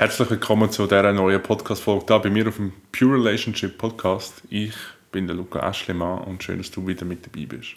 Herzlich 0.00 0.30
willkommen 0.30 0.70
zu 0.70 0.86
dieser 0.86 1.12
neuen 1.12 1.42
Podcast-Folge 1.42 2.06
hier 2.08 2.18
bei 2.20 2.30
mir 2.30 2.48
auf 2.48 2.56
dem 2.56 2.72
Pure 2.90 3.16
Relationship 3.16 3.76
Podcast. 3.76 4.32
Ich 4.48 4.72
bin 5.12 5.26
der 5.26 5.36
Luca 5.36 5.60
Aschlemann 5.60 6.22
und 6.22 6.42
schön, 6.42 6.56
dass 6.56 6.70
du 6.70 6.86
wieder 6.86 7.04
mit 7.04 7.26
dabei 7.26 7.44
bist. 7.44 7.74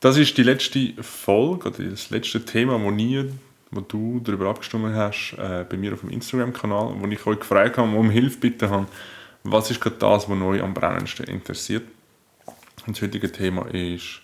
Das 0.00 0.18
ist 0.18 0.36
die 0.36 0.42
letzte 0.42 0.92
Folge 1.02 1.70
oder 1.70 1.84
das 1.84 2.10
letzte 2.10 2.44
Thema, 2.44 2.78
wo, 2.78 2.90
nie, 2.90 3.24
wo 3.70 3.80
du 3.80 4.20
darüber 4.22 4.50
abgestimmt 4.50 4.94
hast, 4.94 5.32
äh, 5.38 5.64
bei 5.66 5.78
mir 5.78 5.94
auf 5.94 6.00
dem 6.00 6.10
Instagram-Kanal, 6.10 6.94
wo 6.98 7.06
ich 7.06 7.26
euch 7.26 7.38
gefragt 7.38 7.78
habe 7.78 7.96
um 7.96 8.10
Hilfe 8.10 8.36
bitten 8.36 8.68
habe, 8.68 8.88
was 9.44 9.70
ist 9.70 9.80
gerade 9.80 9.96
das, 9.96 10.28
was 10.28 10.42
euch 10.42 10.62
am 10.62 10.74
brennendsten 10.74 11.24
interessiert. 11.24 11.84
Und 12.86 12.96
das 12.96 13.02
heutige 13.02 13.32
Thema 13.32 13.64
ist 13.68 14.20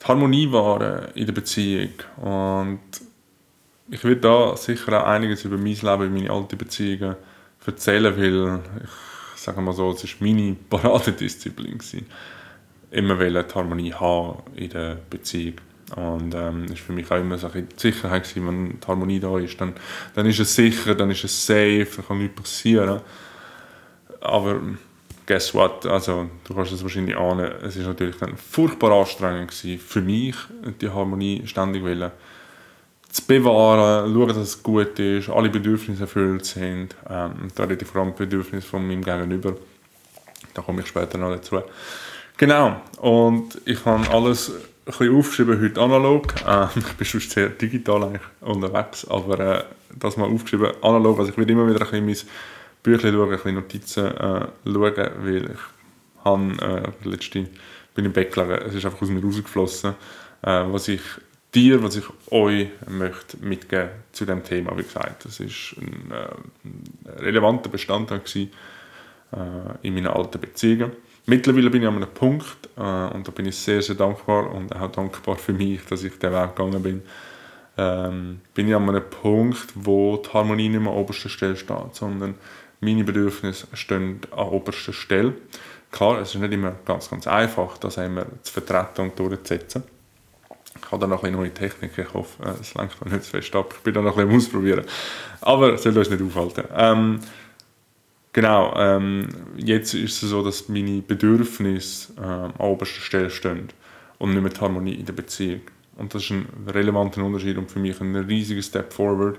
die 0.00 0.06
Harmonie 0.06 0.50
wahren 0.50 1.08
in 1.14 1.26
der 1.26 1.34
Beziehung. 1.34 1.92
Und 2.16 2.80
ich 3.90 4.02
würde 4.04 4.20
da 4.20 4.56
sicher 4.56 5.02
auch 5.02 5.06
einiges 5.06 5.44
über 5.44 5.56
mein 5.56 5.74
Leben, 5.74 6.14
meine 6.14 6.30
alte 6.30 6.56
Beziehungen 6.56 7.16
erzählen, 7.66 8.16
weil 8.16 8.60
ich 9.34 9.40
sage 9.40 9.60
mal 9.60 9.72
so, 9.72 9.90
es 9.90 10.04
war 10.04 10.26
meine 10.26 10.56
Paradedisziplin. 10.70 11.78
Immer 12.90 13.16
die 13.16 13.54
Harmonie 13.54 13.92
haben 13.92 14.42
in 14.54 14.70
der 14.70 14.98
Beziehung. 15.10 15.56
Und 15.96 16.34
ähm, 16.34 16.64
ist 16.64 16.80
für 16.80 16.92
mich 16.92 17.10
auch 17.10 17.20
immer 17.20 17.36
so 17.36 17.48
eine 17.48 17.66
Sicherheit 17.76 18.24
gewesen, 18.24 18.46
wenn 18.46 18.80
die 18.80 18.86
Harmonie 18.86 19.20
da 19.20 19.38
ist, 19.38 19.60
dann, 19.60 19.74
dann 20.14 20.26
ist 20.26 20.40
es 20.40 20.54
sicher, 20.54 20.94
dann 20.94 21.10
ist 21.10 21.24
es 21.24 21.46
safe, 21.46 21.86
dann 21.96 22.06
kann 22.06 22.18
nichts 22.18 22.40
passieren. 22.40 23.00
Aber 24.20 24.60
guess 25.26 25.52
what, 25.54 25.84
also 25.84 26.30
du 26.44 26.54
kannst 26.54 26.72
es 26.72 26.82
wahrscheinlich 26.82 27.16
ahnen, 27.16 27.52
es 27.62 27.76
ist 27.76 27.86
natürlich 27.86 28.16
dann 28.16 28.36
furchtbar 28.36 28.92
anstrengend 28.92 29.50
gewesen, 29.50 29.78
für 29.78 30.00
mich, 30.00 30.36
die 30.80 30.88
Harmonie 30.88 31.42
ständig 31.44 31.82
wollen 31.82 32.10
zu 33.14 33.24
bewahren, 33.26 34.12
schauen, 34.12 34.28
dass 34.28 34.36
es 34.38 34.62
gut 34.62 34.98
ist, 34.98 35.28
alle 35.30 35.48
Bedürfnisse 35.48 36.02
erfüllt 36.02 36.44
sind. 36.44 36.96
Ähm, 37.08 37.48
da 37.54 37.62
rede 37.62 37.84
ich 37.84 37.88
vor 37.88 38.02
allem 38.02 38.12
Bedürfnisse 38.12 38.66
von 38.66 38.84
meinem 38.84 39.04
Gegenüber. 39.04 39.54
Da 40.52 40.62
komme 40.62 40.80
ich 40.80 40.88
später 40.88 41.16
noch 41.16 41.30
dazu. 41.30 41.62
Genau, 42.36 42.80
und 43.00 43.60
ich 43.66 43.84
habe 43.84 44.10
alles 44.10 44.50
ein 44.50 44.54
bisschen 44.84 45.16
aufgeschrieben, 45.16 45.60
heute 45.60 45.80
analog. 45.80 46.34
Äh, 46.44 46.66
ich 46.76 46.92
bin 46.94 47.06
schon 47.06 47.20
sehr 47.20 47.50
digital 47.50 48.02
eigentlich 48.02 48.22
unterwegs, 48.40 49.06
aber 49.06 49.38
äh, 49.38 49.64
das 49.96 50.16
mal 50.16 50.28
aufgeschrieben, 50.28 50.72
analog. 50.82 51.20
Also 51.20 51.30
ich 51.30 51.38
werde 51.38 51.52
immer 51.52 51.68
wieder 51.68 51.82
ein 51.82 52.06
bisschen 52.06 52.26
mein 52.26 52.34
Büchlein 52.82 53.14
schauen, 53.14 53.30
ein 53.30 53.36
bisschen 53.36 53.54
Notizen 53.54 54.06
äh, 54.08 54.46
schauen, 54.64 55.10
weil 55.22 55.50
ich 55.52 56.24
habe, 56.24 56.92
äh, 57.04 57.08
letzte 57.08 57.46
bin 57.94 58.06
im 58.06 58.12
Bett 58.12 58.32
gelegen, 58.32 58.60
es 58.66 58.74
ist 58.74 58.84
einfach 58.84 59.02
aus 59.02 59.08
mir 59.08 59.22
rausgeflossen, 59.22 59.94
äh, 60.42 60.64
was 60.66 60.88
ich 60.88 61.00
dir, 61.54 61.82
was 61.82 61.96
ich 61.96 62.04
euch 62.30 62.68
möchte 62.88 63.36
mitgeben 63.38 63.90
zu 64.12 64.24
dem 64.24 64.42
Thema. 64.42 64.76
Wie 64.76 64.82
gesagt, 64.82 65.24
das 65.24 65.40
ist 65.40 65.76
ein, 65.78 66.10
äh, 66.10 67.22
relevanter 67.22 67.68
Bestandteil 67.68 68.20
gewesen, 68.20 68.50
äh, 69.32 69.86
in 69.86 69.94
meinen 69.94 70.08
alten 70.08 70.40
Beziehungen. 70.40 70.92
Mittlerweile 71.26 71.70
bin 71.70 71.82
ich 71.82 71.88
an 71.88 71.96
einem 71.96 72.10
Punkt 72.10 72.68
äh, 72.76 72.80
und 72.80 73.26
da 73.26 73.32
bin 73.34 73.46
ich 73.46 73.56
sehr, 73.56 73.80
sehr 73.80 73.94
dankbar 73.94 74.52
und 74.52 74.74
auch 74.74 74.90
dankbar 74.92 75.36
für 75.36 75.52
mich, 75.52 75.84
dass 75.86 76.04
ich 76.04 76.18
den 76.18 76.32
Weg 76.32 76.54
gegangen 76.54 76.82
bin. 76.82 77.02
Ähm, 77.76 78.40
bin 78.52 78.68
ich 78.68 78.74
an 78.74 78.88
einem 78.88 79.08
Punkt, 79.08 79.72
wo 79.74 80.18
die 80.18 80.28
Harmonie 80.30 80.68
nicht 80.68 80.80
mehr 80.80 80.92
an 80.92 80.98
oberster 80.98 81.28
Stelle 81.28 81.56
steht, 81.56 81.94
sondern 81.94 82.34
meine 82.80 83.04
Bedürfnisse 83.04 83.66
stehen 83.72 84.20
an 84.30 84.48
oberster 84.48 84.92
Stelle. 84.92 85.34
Klar, 85.90 86.20
es 86.20 86.34
ist 86.34 86.40
nicht 86.40 86.52
immer 86.52 86.74
ganz, 86.84 87.08
ganz 87.08 87.26
einfach, 87.26 87.78
das 87.78 87.96
immer 87.96 88.26
zu 88.42 88.52
vertreten 88.52 89.02
und 89.02 89.18
durchzusetzen. 89.18 89.84
Ich 90.76 90.90
habe 90.90 91.00
da 91.00 91.06
noch 91.06 91.22
eine 91.22 91.36
neue 91.36 91.52
Technik. 91.52 91.96
Ich 91.96 92.14
hoffe, 92.14 92.42
äh, 92.42 92.60
es 92.60 92.74
lenkt 92.74 93.02
mir 93.04 93.10
nicht 93.10 93.24
zu 93.24 93.30
fest 93.30 93.54
ab. 93.54 93.74
Ich 93.76 93.82
bin 93.82 93.94
da 93.94 94.02
noch 94.02 94.16
ein 94.16 94.26
bisschen 94.26 94.48
ausprobieren. 94.48 94.84
Aber 95.40 95.74
es 95.74 95.82
soll 95.82 95.96
uns 95.96 96.10
nicht 96.10 96.22
aufhalten. 96.22 96.64
Ähm, 96.76 97.20
genau, 98.32 98.74
ähm, 98.76 99.28
jetzt 99.56 99.94
ist 99.94 100.22
es 100.22 100.30
so, 100.30 100.42
dass 100.42 100.68
meine 100.68 101.02
Bedürfnisse 101.02 102.12
äh, 102.16 102.24
an 102.24 102.52
oberster 102.58 103.00
Stelle 103.00 103.30
stehen 103.30 103.68
und 104.18 104.30
nicht 104.32 104.42
mehr 104.42 104.52
die 104.52 104.60
Harmonie 104.60 104.94
in 104.94 105.06
der 105.06 105.12
Beziehung. 105.12 105.62
Und 105.96 106.14
das 106.14 106.24
ist 106.24 106.30
ein 106.30 106.46
relevanter 106.66 107.22
Unterschied 107.22 107.56
und 107.56 107.70
für 107.70 107.78
mich 107.78 108.00
ein 108.00 108.16
riesiger 108.16 108.62
Step 108.62 108.92
forward, 108.92 109.38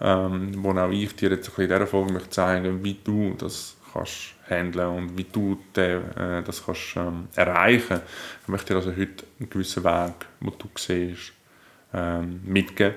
ähm, 0.00 0.52
wo 0.62 0.70
auch 0.70 0.90
ich 0.90 1.14
dir 1.16 1.30
jetzt 1.30 1.50
in 1.56 1.64
dieser 1.64 1.86
Folge 1.86 2.12
möchte 2.12 2.84
wie 2.84 2.96
du 3.02 3.34
das 3.36 3.77
kannst 3.92 4.34
handeln 4.48 4.88
und 4.88 5.18
wie 5.18 5.24
du 5.24 5.58
den, 5.74 6.02
äh, 6.16 6.42
das 6.42 6.64
kannst 6.64 6.96
ähm, 6.96 7.28
erreichen. 7.34 8.00
Ich 8.42 8.48
möchte 8.48 8.72
dir 8.72 8.76
also 8.76 8.90
heute 8.90 9.24
einen 9.38 9.50
gewissen 9.50 9.84
Weg, 9.84 10.14
den 10.40 10.52
du 10.58 10.68
siehst, 10.76 11.32
ähm, 11.92 12.40
mitgeben. 12.44 12.94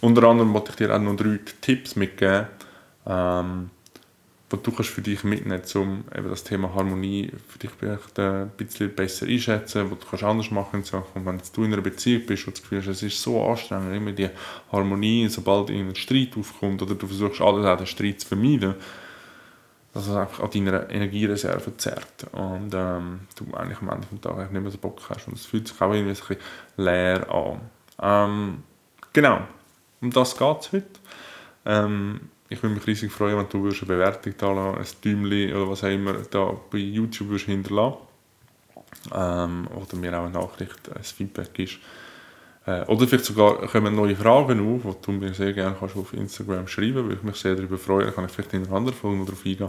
Unter 0.00 0.24
anderem 0.24 0.52
möchte 0.52 0.70
ich 0.70 0.76
dir 0.76 0.94
auch 0.94 1.00
noch 1.00 1.16
drei 1.16 1.38
Tipps 1.60 1.96
mitgeben, 1.96 2.46
ähm, 3.06 3.70
die 4.52 4.62
du 4.62 4.70
kannst 4.70 4.90
für 4.90 5.02
dich 5.02 5.24
mitnehmen 5.24 5.62
um 5.74 6.04
eben 6.14 6.28
das 6.28 6.44
Thema 6.44 6.74
Harmonie 6.74 7.30
für 7.48 7.58
dich 7.58 7.70
vielleicht 7.70 8.18
äh, 8.18 8.42
ein 8.42 8.50
bisschen 8.50 8.94
besser 8.94 9.26
einschätzen, 9.26 9.90
was 9.90 9.98
du 9.98 10.06
kannst 10.06 10.24
anders 10.24 10.50
machen 10.50 10.80
in 10.80 10.84
Sachen. 10.84 11.24
wenn 11.24 11.40
du 11.52 11.64
in 11.64 11.72
einer 11.72 11.82
Beziehung 11.82 12.26
bist 12.26 12.46
und 12.46 12.56
das 12.56 12.62
Gefühl 12.62 12.78
hast, 12.80 12.88
es 12.88 13.02
ist 13.02 13.20
so 13.20 13.42
anstrengend, 13.42 13.96
immer 13.96 14.12
die 14.12 14.28
Harmonie, 14.70 15.28
sobald 15.28 15.70
ein 15.70 15.94
Streit 15.94 16.36
aufkommt 16.38 16.82
oder 16.82 16.94
du 16.94 17.06
versuchst 17.06 17.40
alles 17.40 17.66
auch 17.66 17.76
den 17.76 17.86
Streit 17.86 18.20
zu 18.20 18.28
vermeiden, 18.28 18.74
dass 19.94 20.08
es 20.08 20.16
einfach 20.16 20.42
an 20.42 20.50
deiner 20.50 20.90
Energiereserve 20.90 21.76
zerrt 21.76 22.26
und 22.32 22.74
ähm, 22.74 23.20
du 23.36 23.54
eigentlich 23.54 23.80
am 23.80 23.90
Ende 23.90 24.06
des 24.08 24.20
Tages 24.20 24.50
nicht 24.50 24.60
mehr 24.60 24.70
so 24.70 24.78
Bock 24.78 25.00
hast 25.08 25.28
und 25.28 25.34
es 25.34 25.46
fühlt 25.46 25.68
sich 25.68 25.80
auch 25.80 25.94
irgendwie 25.94 26.20
ein 26.30 26.36
leer 26.76 27.32
an. 27.32 27.60
Ähm, 28.02 28.62
genau, 29.12 29.42
um 30.00 30.10
das 30.10 30.36
geht 30.36 30.60
es 30.60 30.72
heute. 30.72 30.86
Ähm, 31.64 32.20
ich 32.48 32.60
würde 32.62 32.74
mich 32.74 32.86
riesig 32.86 33.12
freuen, 33.12 33.38
wenn 33.38 33.48
du 33.48 33.66
eine 33.66 33.74
Bewertung 33.74 34.34
da 34.36 34.52
lassen, 34.52 34.78
ein 34.78 34.86
Däumchen 35.04 35.54
oder 35.54 35.70
was 35.70 35.84
auch 35.84 35.88
immer 35.88 36.14
da 36.28 36.56
bei 36.70 36.78
YouTube 36.78 37.38
hinterlassen 37.38 37.98
ähm, 39.14 39.68
oder 39.74 39.96
mir 39.96 40.18
auch 40.18 40.24
eine 40.24 40.38
Nachricht, 40.38 40.90
ein 40.94 41.04
Feedback 41.04 41.56
ist. 41.58 41.78
Äh, 42.66 42.82
oder 42.86 43.06
vielleicht 43.06 43.26
sogar 43.26 43.58
kommen 43.68 43.94
neue 43.94 44.16
Fragen 44.16 44.60
auf, 44.60 44.96
die 44.96 45.06
du 45.06 45.12
mir 45.12 45.34
sehr 45.34 45.52
gerne 45.52 45.76
kannst 45.78 45.96
auf 45.96 46.12
Instagram 46.14 46.66
schreiben 46.66 46.94
kannst, 46.94 47.08
weil 47.08 47.16
ich 47.16 47.22
mich 47.22 47.36
sehr 47.36 47.54
darüber 47.54 47.76
freue. 47.78 48.04
Dann 48.06 48.14
kann 48.14 48.24
ich 48.24 48.32
vielleicht 48.32 48.54
in 48.54 48.66
einer 48.66 48.76
anderen 48.76 48.96
Folge 48.96 49.18
noch 49.18 49.26
darauf 49.26 49.44
eingehen. 49.44 49.68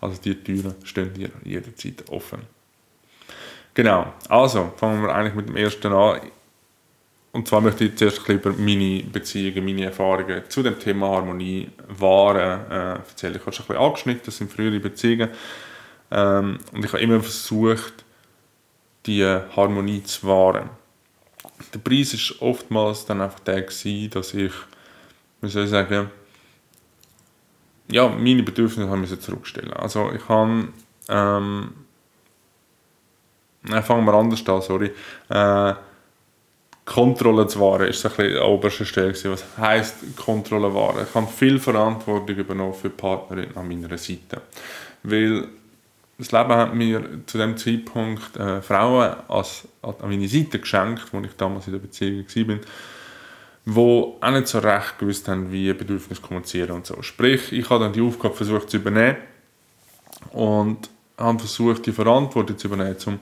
Also 0.00 0.20
die 0.22 0.34
Türen 0.34 0.74
stehen 0.84 1.12
dir 1.12 1.30
jederzeit 1.44 2.04
offen. 2.10 2.40
Genau, 3.74 4.14
also 4.28 4.72
fangen 4.76 5.02
wir 5.02 5.14
eigentlich 5.14 5.34
mit 5.34 5.48
dem 5.48 5.56
ersten 5.56 5.92
an. 5.92 6.20
Und 7.32 7.46
zwar 7.46 7.60
möchte 7.60 7.84
ich 7.84 7.96
zuerst 7.96 8.26
über 8.28 8.52
meine 8.52 9.02
Beziehungen, 9.02 9.62
meine 9.62 9.84
Erfahrungen 9.84 10.42
zu 10.48 10.62
dem 10.62 10.78
Thema 10.78 11.08
Harmonie 11.08 11.68
wahren 11.88 12.70
äh, 12.70 12.94
erzählen. 12.94 13.34
Ich 13.34 13.42
habe 13.42 13.52
schon 13.52 13.64
ein 13.64 13.68
bisschen 13.68 13.82
angeschnitten, 13.82 14.22
das 14.24 14.36
sind 14.38 14.50
frühere 14.50 14.80
Beziehungen. 14.80 15.28
Ähm, 16.10 16.58
und 16.72 16.84
ich 16.84 16.92
habe 16.92 17.02
immer 17.02 17.20
versucht, 17.20 18.04
die 19.04 19.22
Harmonie 19.24 20.02
zu 20.04 20.26
wahren 20.26 20.70
der 21.72 21.78
Preis 21.78 22.14
ist 22.14 22.40
oftmals 22.40 23.06
dann 23.06 23.20
einfach 23.20 23.40
der 23.40 23.62
gewesen, 23.62 24.10
dass 24.10 24.34
ich, 24.34 24.52
wie 25.40 25.48
soll 25.48 25.64
ich 25.64 25.70
sagen, 25.70 26.10
ja, 27.88 28.08
meine 28.08 28.42
Bedürfnisse 28.42 28.90
haben 28.90 29.04
ich 29.04 29.20
zurückstellen. 29.20 29.72
Also 29.72 30.10
ich 30.12 30.28
habe, 30.28 30.68
ähm, 31.08 31.72
fangen 33.82 34.04
wir 34.04 34.14
anders 34.14 34.46
an, 34.48 34.62
sorry, 34.62 34.92
äh, 35.28 35.74
Kontrolle 36.84 37.48
zu 37.48 37.58
wahren 37.58 37.88
ist 37.88 38.06
ein 38.06 38.12
bisschen 38.12 38.38
an 38.38 38.44
oberster 38.44 38.84
Stelle 38.84 39.08
gewesen. 39.08 39.32
Was 39.32 39.44
heisst 39.58 40.16
Kontrolle 40.16 40.72
wahren? 40.72 41.04
Ich 41.08 41.14
habe 41.14 41.26
viel 41.26 41.58
Verantwortung 41.58 42.36
übernommen 42.36 42.74
für 42.74 42.88
die 42.88 42.96
Partnerin 42.96 43.56
an 43.56 43.66
meiner 43.66 43.98
Seite. 43.98 44.42
Weil 45.02 45.48
das 46.18 46.32
Leben 46.32 46.50
hat 46.50 46.74
mir 46.74 47.02
zu 47.26 47.36
dem 47.36 47.56
Zeitpunkt 47.56 48.36
äh, 48.36 48.62
Frauen 48.62 49.16
als, 49.28 49.68
an 49.82 49.94
meine 50.02 50.28
Seite 50.28 50.58
geschenkt, 50.58 51.12
wo 51.12 51.20
ich 51.20 51.36
damals 51.36 51.66
in 51.66 51.74
der 51.74 51.80
Beziehung 51.80 52.24
war, 52.24 52.58
die 53.66 54.24
auch 54.24 54.30
nicht 54.30 54.46
so 54.46 54.58
recht 54.58 54.98
gewusst 54.98 55.28
haben, 55.28 55.52
wie 55.52 55.72
Bedürfnisse 55.72 56.22
kommunizieren 56.22 56.70
und 56.70 56.86
so. 56.86 57.02
Sprich, 57.02 57.52
ich 57.52 57.68
habe 57.68 57.84
dann 57.84 57.92
die 57.92 58.00
Aufgabe 58.00 58.34
versucht 58.34 58.70
zu 58.70 58.78
übernehmen 58.78 59.16
und 60.32 60.88
habe 61.18 61.38
versucht, 61.38 61.84
die 61.84 61.92
Verantwortung 61.92 62.56
zu 62.56 62.68
übernehmen, 62.68 62.96
um 63.06 63.18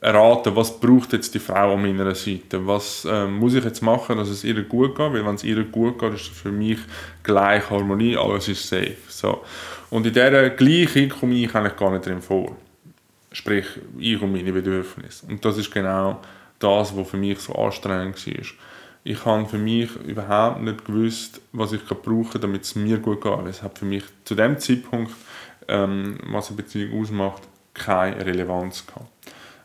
erraten, 0.00 0.54
was 0.54 0.78
braucht 0.78 1.12
jetzt 1.12 1.34
die 1.34 1.38
Frau 1.40 1.74
an 1.74 1.82
meiner 1.82 2.14
Seite, 2.14 2.64
was 2.66 3.04
äh, 3.04 3.26
muss 3.26 3.54
ich 3.54 3.64
jetzt 3.64 3.82
machen, 3.82 4.16
dass 4.16 4.28
es 4.28 4.44
ihr 4.44 4.62
gut 4.62 4.94
geht, 4.94 5.12
weil 5.12 5.26
wenn 5.26 5.34
es 5.34 5.44
ihr 5.44 5.64
gut 5.64 5.98
geht, 5.98 6.14
ist 6.14 6.20
es 6.22 6.28
für 6.28 6.52
mich 6.52 6.78
gleich 7.22 7.68
Harmonie, 7.68 8.16
alles 8.16 8.48
ist 8.48 8.68
safe. 8.68 8.96
So. 9.08 9.42
Und 9.90 10.06
in 10.06 10.12
dieser 10.12 10.50
Gleichung 10.50 11.08
komme 11.08 11.34
ich 11.34 11.54
eigentlich 11.54 11.76
gar 11.76 11.90
nicht 11.90 12.06
drin 12.06 12.20
vor. 12.20 12.56
Sprich, 13.32 13.66
ich 13.98 14.20
und 14.20 14.32
meine 14.32 14.52
Bedürfnisse. 14.52 15.26
Und 15.26 15.44
das 15.44 15.58
ist 15.58 15.70
genau 15.70 16.20
das, 16.58 16.96
was 16.96 17.10
für 17.10 17.16
mich 17.16 17.38
so 17.38 17.54
anstrengend 17.54 18.26
war. 18.26 18.44
Ich 19.04 19.24
habe 19.24 19.46
für 19.46 19.58
mich 19.58 19.94
überhaupt 20.04 20.60
nicht 20.60 20.84
gewusst, 20.84 21.40
was 21.52 21.72
ich 21.72 21.84
brauche, 21.84 22.38
damit 22.38 22.62
es 22.62 22.74
mir 22.74 22.98
gut 22.98 23.22
geht. 23.22 23.46
Es 23.46 23.62
hat 23.62 23.78
für 23.78 23.84
mich 23.84 24.04
zu 24.24 24.34
dem 24.34 24.58
Zeitpunkt, 24.58 25.12
ähm, 25.68 26.18
was 26.30 26.48
eine 26.48 26.56
Beziehung 26.56 27.00
ausmacht, 27.00 27.42
keine 27.72 28.24
Relevanz 28.24 28.86
gehabt. 28.86 29.06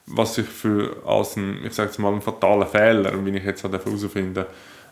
Was 0.06 0.38
ich 0.38 0.46
für 0.46 1.02
als 1.06 1.36
ein, 1.36 1.66
ich 1.66 1.74
sage 1.74 2.02
mal, 2.02 2.12
einen 2.12 2.22
fatalen 2.22 2.68
Fehler, 2.68 3.26
wie 3.26 3.38
ich 3.38 3.44
jetzt 3.44 3.64
herausfinden 3.64 4.46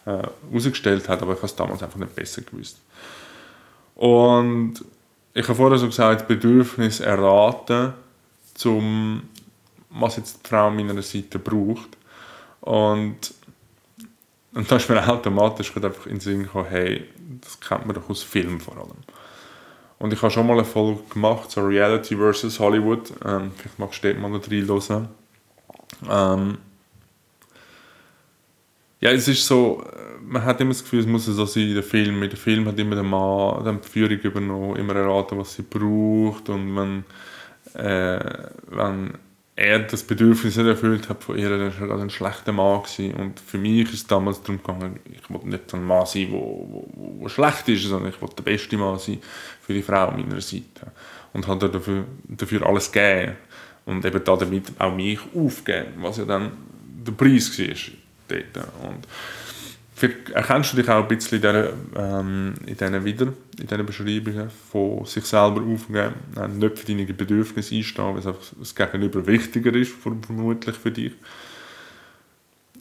äh, 0.05 0.23
herausgestellt 0.49 1.07
hat, 1.07 1.21
aber 1.21 1.33
ich 1.33 1.37
habe 1.37 1.47
es 1.47 1.55
damals 1.55 1.83
einfach 1.83 1.99
nicht 1.99 2.15
besser 2.15 2.41
gewusst. 2.41 2.79
Und 3.95 4.83
ich 5.33 5.43
habe 5.47 5.55
vorher 5.55 5.77
so 5.77 5.87
gesagt, 5.87 6.27
Bedürfnis 6.27 6.99
erraten, 6.99 7.93
zum, 8.53 9.23
was 9.89 10.17
jetzt 10.17 10.45
die 10.45 10.49
Frau 10.49 10.69
meiner 10.69 11.01
Seite 11.01 11.39
braucht. 11.39 11.97
Und, 12.61 13.33
und 14.53 14.71
da 14.71 14.75
ist 14.75 14.89
mir 14.89 15.07
automatisch 15.09 15.75
einfach 15.75 16.05
in 16.05 16.13
den 16.13 16.19
Sinn 16.19 16.43
gekommen, 16.43 16.67
hey, 16.69 17.07
das 17.41 17.59
kennt 17.59 17.85
man 17.85 17.95
doch 17.95 18.09
aus 18.09 18.23
Filmen 18.23 18.59
vor 18.59 18.77
allem. 18.77 18.91
Und 19.99 20.11
ich 20.11 20.21
habe 20.21 20.31
schon 20.31 20.47
mal 20.47 20.53
eine 20.53 20.65
Folge 20.65 21.01
gemacht, 21.09 21.51
so 21.51 21.61
Reality 21.61 22.15
vs. 22.17 22.59
Hollywood. 22.59 23.13
Ähm, 23.23 23.51
vielleicht 23.55 23.79
magst 23.79 24.03
du 24.03 24.07
dort 24.07 24.19
mal 24.19 24.31
noch 24.31 24.49
reinhören. 24.49 25.09
Ähm, 26.09 26.57
ja, 29.01 29.11
es 29.11 29.27
ist 29.27 29.45
so, 29.45 29.83
man 30.23 30.45
hat 30.45 30.61
immer 30.61 30.71
das 30.71 30.83
Gefühl, 30.83 30.99
es 30.99 31.07
muss 31.07 31.25
so 31.25 31.45
sein 31.45 31.67
in 31.67 31.73
den 31.73 31.83
Filmen. 31.83 32.23
In 32.23 32.29
den 32.29 32.37
Filmen 32.37 32.67
hat 32.67 32.79
immer 32.79 32.95
der 32.95 33.03
Mann 33.03 33.81
die 33.83 33.87
Führung 33.87 34.17
übernommen, 34.19 34.75
immer 34.77 34.95
erraten, 34.95 35.39
was 35.39 35.55
sie 35.55 35.63
braucht. 35.63 36.49
Und 36.49 36.75
wenn, 36.75 37.03
äh, 37.73 38.47
wenn 38.69 39.17
er 39.55 39.79
das 39.79 40.03
Bedürfnis 40.03 40.55
nicht 40.55 40.67
erfüllt 40.67 41.09
hat 41.09 41.23
von 41.23 41.37
ihr, 41.37 41.49
dann 41.49 41.79
war 41.79 41.97
er 41.97 42.03
ein 42.03 42.11
schlechter 42.11 42.51
Mann. 42.51 42.83
Gewesen. 42.83 43.15
Und 43.15 43.39
für 43.39 43.57
mich 43.57 43.87
ist 43.87 43.93
es 43.93 44.07
damals 44.07 44.41
darum 44.41 44.57
gegangen, 44.57 44.99
ich 45.11 45.29
wollte 45.29 45.49
nicht 45.49 45.73
ein 45.73 45.83
Mann 45.83 46.05
sein, 46.05 46.29
der 46.31 47.29
schlecht 47.29 47.69
ist, 47.69 47.83
sondern 47.83 48.11
ich 48.11 48.21
wollte 48.21 48.35
der 48.35 48.43
beste 48.43 48.77
Mann 48.77 48.99
sein 48.99 49.17
für 49.61 49.73
die 49.73 49.81
Frau 49.81 50.11
meiner 50.11 50.41
Seite. 50.41 50.91
Und 51.33 51.47
habe 51.47 51.69
dafür, 51.69 52.05
dafür 52.27 52.67
alles 52.67 52.91
gegeben. 52.91 53.33
Und 53.85 54.05
eben 54.05 54.23
damit 54.23 54.71
auch 54.77 54.95
mich 54.95 55.19
aufgeben, 55.35 55.93
was 55.97 56.17
ja 56.17 56.25
dann 56.25 56.51
der 57.03 57.13
Preis 57.13 57.57
war 57.57 58.00
dort. 58.31 58.67
Und 58.83 59.07
erkennst 60.33 60.73
du 60.73 60.77
dich 60.77 60.89
auch 60.89 61.03
ein 61.03 61.07
bisschen 61.07 61.41
in 61.41 61.41
diesen, 61.41 61.67
ähm, 61.95 62.53
diesen 62.65 63.05
wieder, 63.05 63.27
in 63.59 63.67
diesen 63.67 63.85
Beschreibungen 63.85 64.49
von 64.71 65.05
sich 65.05 65.25
selber 65.25 65.61
aufgeben, 65.61 66.13
äh, 66.37 66.47
nicht 66.47 66.79
für 66.79 66.85
deine 66.87 67.05
Bedürfnisse 67.05 67.75
einstehen, 67.75 68.05
weil 68.05 68.19
es 68.19 68.27
einfach 68.27 68.41
das 68.59 68.75
Gegenüber 68.75 69.25
wichtiger 69.27 69.73
ist, 69.73 69.91
vermutlich 69.91 70.75
für 70.75 70.91
dich. 70.91 71.13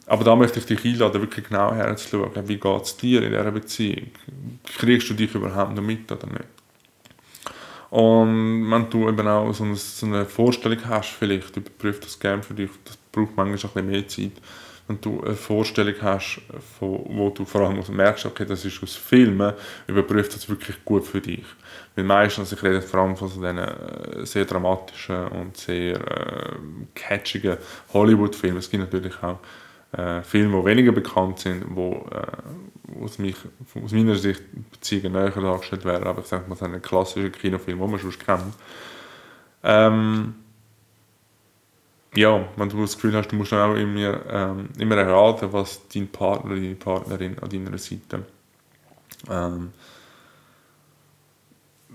Aber 0.07 0.23
da 0.23 0.35
möchte 0.35 0.59
ich 0.59 0.65
dich 0.65 0.83
einladen, 0.83 1.21
wirklich 1.21 1.47
genau 1.47 1.73
herzuschauen, 1.73 2.47
wie 2.47 2.57
geht 2.57 2.81
es 2.81 2.97
dir 2.97 3.21
in 3.21 3.29
dieser 3.29 3.51
Beziehung? 3.51 4.11
Kriegst 4.77 5.09
du 5.09 5.13
dich 5.13 5.33
überhaupt 5.33 5.75
noch 5.75 5.83
mit 5.83 6.11
oder 6.11 6.27
nicht? 6.27 6.45
Und 7.91 8.71
wenn 8.71 8.89
du 8.89 9.09
eben 9.09 9.27
auch 9.27 9.53
so 9.53 9.65
eine, 10.05 10.25
Vorstellung 10.25 10.79
hast, 10.85 11.09
vielleicht 11.11 11.55
überprüf 11.55 11.99
das 11.99 12.19
gerne 12.19 12.41
für 12.41 12.53
dich, 12.53 12.69
das 12.85 12.97
braucht 13.11 13.35
manchmal 13.35 13.51
ein 13.51 13.57
bisschen 13.57 13.87
mehr 13.87 14.07
Zeit, 14.07 14.41
wenn 14.91 15.01
du 15.01 15.21
eine 15.23 15.35
Vorstellung 15.35 15.95
hast, 16.01 16.41
von, 16.77 17.05
wo 17.09 17.29
du 17.29 17.45
vor 17.45 17.61
allem 17.61 17.81
merkst, 17.89 18.25
okay, 18.25 18.45
das 18.45 18.65
ist 18.65 18.81
aus 18.83 18.95
Filmen, 18.95 19.53
überprüf 19.87 20.29
das 20.29 20.49
wirklich 20.49 20.83
gut 20.83 21.05
für 21.05 21.21
dich. 21.21 21.45
Weil 21.95 22.03
meistens, 22.03 22.51
ich 22.51 22.61
rede 22.61 22.81
vor 22.81 23.01
allem 23.01 23.15
von 23.15 23.29
so 23.29 23.39
diesen 23.39 23.57
äh, 23.57 24.25
sehr 24.25 24.45
dramatischen 24.45 25.27
und 25.27 25.57
sehr 25.57 25.95
äh, 25.95 26.55
catchigen 26.93 27.57
Hollywood-Filmen. 27.93 28.57
Es 28.57 28.69
gibt 28.69 28.83
natürlich 28.83 29.15
auch 29.23 29.39
äh, 29.97 30.21
Filme, 30.21 30.59
die 30.59 30.65
weniger 30.65 30.91
bekannt 30.91 31.39
sind, 31.39 31.65
wo, 31.69 32.05
äh, 32.11 33.03
aus, 33.03 33.17
mich, 33.17 33.35
aus 33.81 33.91
meiner 33.91 34.15
Sicht 34.15 34.43
Beziehungen 34.71 35.13
näher 35.13 35.29
dargestellt 35.29 35.85
werden, 35.85 36.05
aber 36.05 36.21
ich 36.21 36.27
sage 36.27 36.49
mal, 36.49 36.55
so 36.55 36.65
einen 36.65 36.81
klassischen 36.81 37.31
Kinofilm, 37.31 37.79
den 37.79 37.91
man 37.91 37.99
schon 37.99 38.11
kennt. 38.11 38.53
Ähm, 39.63 40.35
ja, 42.13 42.45
wenn 42.57 42.69
du 42.69 42.81
das 42.81 42.95
Gefühl 42.95 43.15
hast, 43.15 43.29
du 43.29 43.35
musst 43.35 43.51
dann 43.51 43.71
auch 43.71 43.75
immer, 43.75 44.19
ähm, 44.29 44.69
immer 44.77 44.97
erraten, 44.97 45.53
was 45.53 45.87
dein 45.93 46.07
Partner 46.09 46.51
oder 46.51 46.59
deine 46.59 46.75
Partnerin 46.75 47.39
an 47.39 47.49
deiner 47.49 47.77
Seite 47.77 48.25
ähm, 49.29 49.71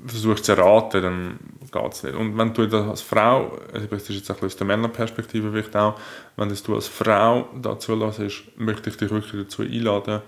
versucht 0.07 0.45
zu 0.45 0.53
erraten, 0.53 1.03
dann 1.03 1.39
geht 1.71 1.93
es 1.93 2.03
nicht. 2.03 2.15
Und 2.15 2.37
wenn 2.39 2.53
du 2.55 2.67
das 2.67 2.87
als 2.89 3.03
Frau, 3.03 3.59
also 3.73 3.87
das 3.87 4.09
ist 4.09 4.17
jetzt 4.17 4.31
ein 4.31 4.47
aus 4.47 4.57
der 4.57 4.67
Männerperspektive 4.67 5.51
vielleicht 5.51 5.77
auch, 5.77 5.99
wenn 6.37 6.49
das 6.49 6.63
du 6.63 6.75
als 6.75 6.89
Frau 6.89 7.49
dazu 7.61 7.95
lässt, 7.95 8.45
möchte 8.57 8.91
ich 8.91 8.97
dich 8.97 9.11
wirklich 9.11 9.45
dazu 9.45 9.63
einladen, 9.63 10.23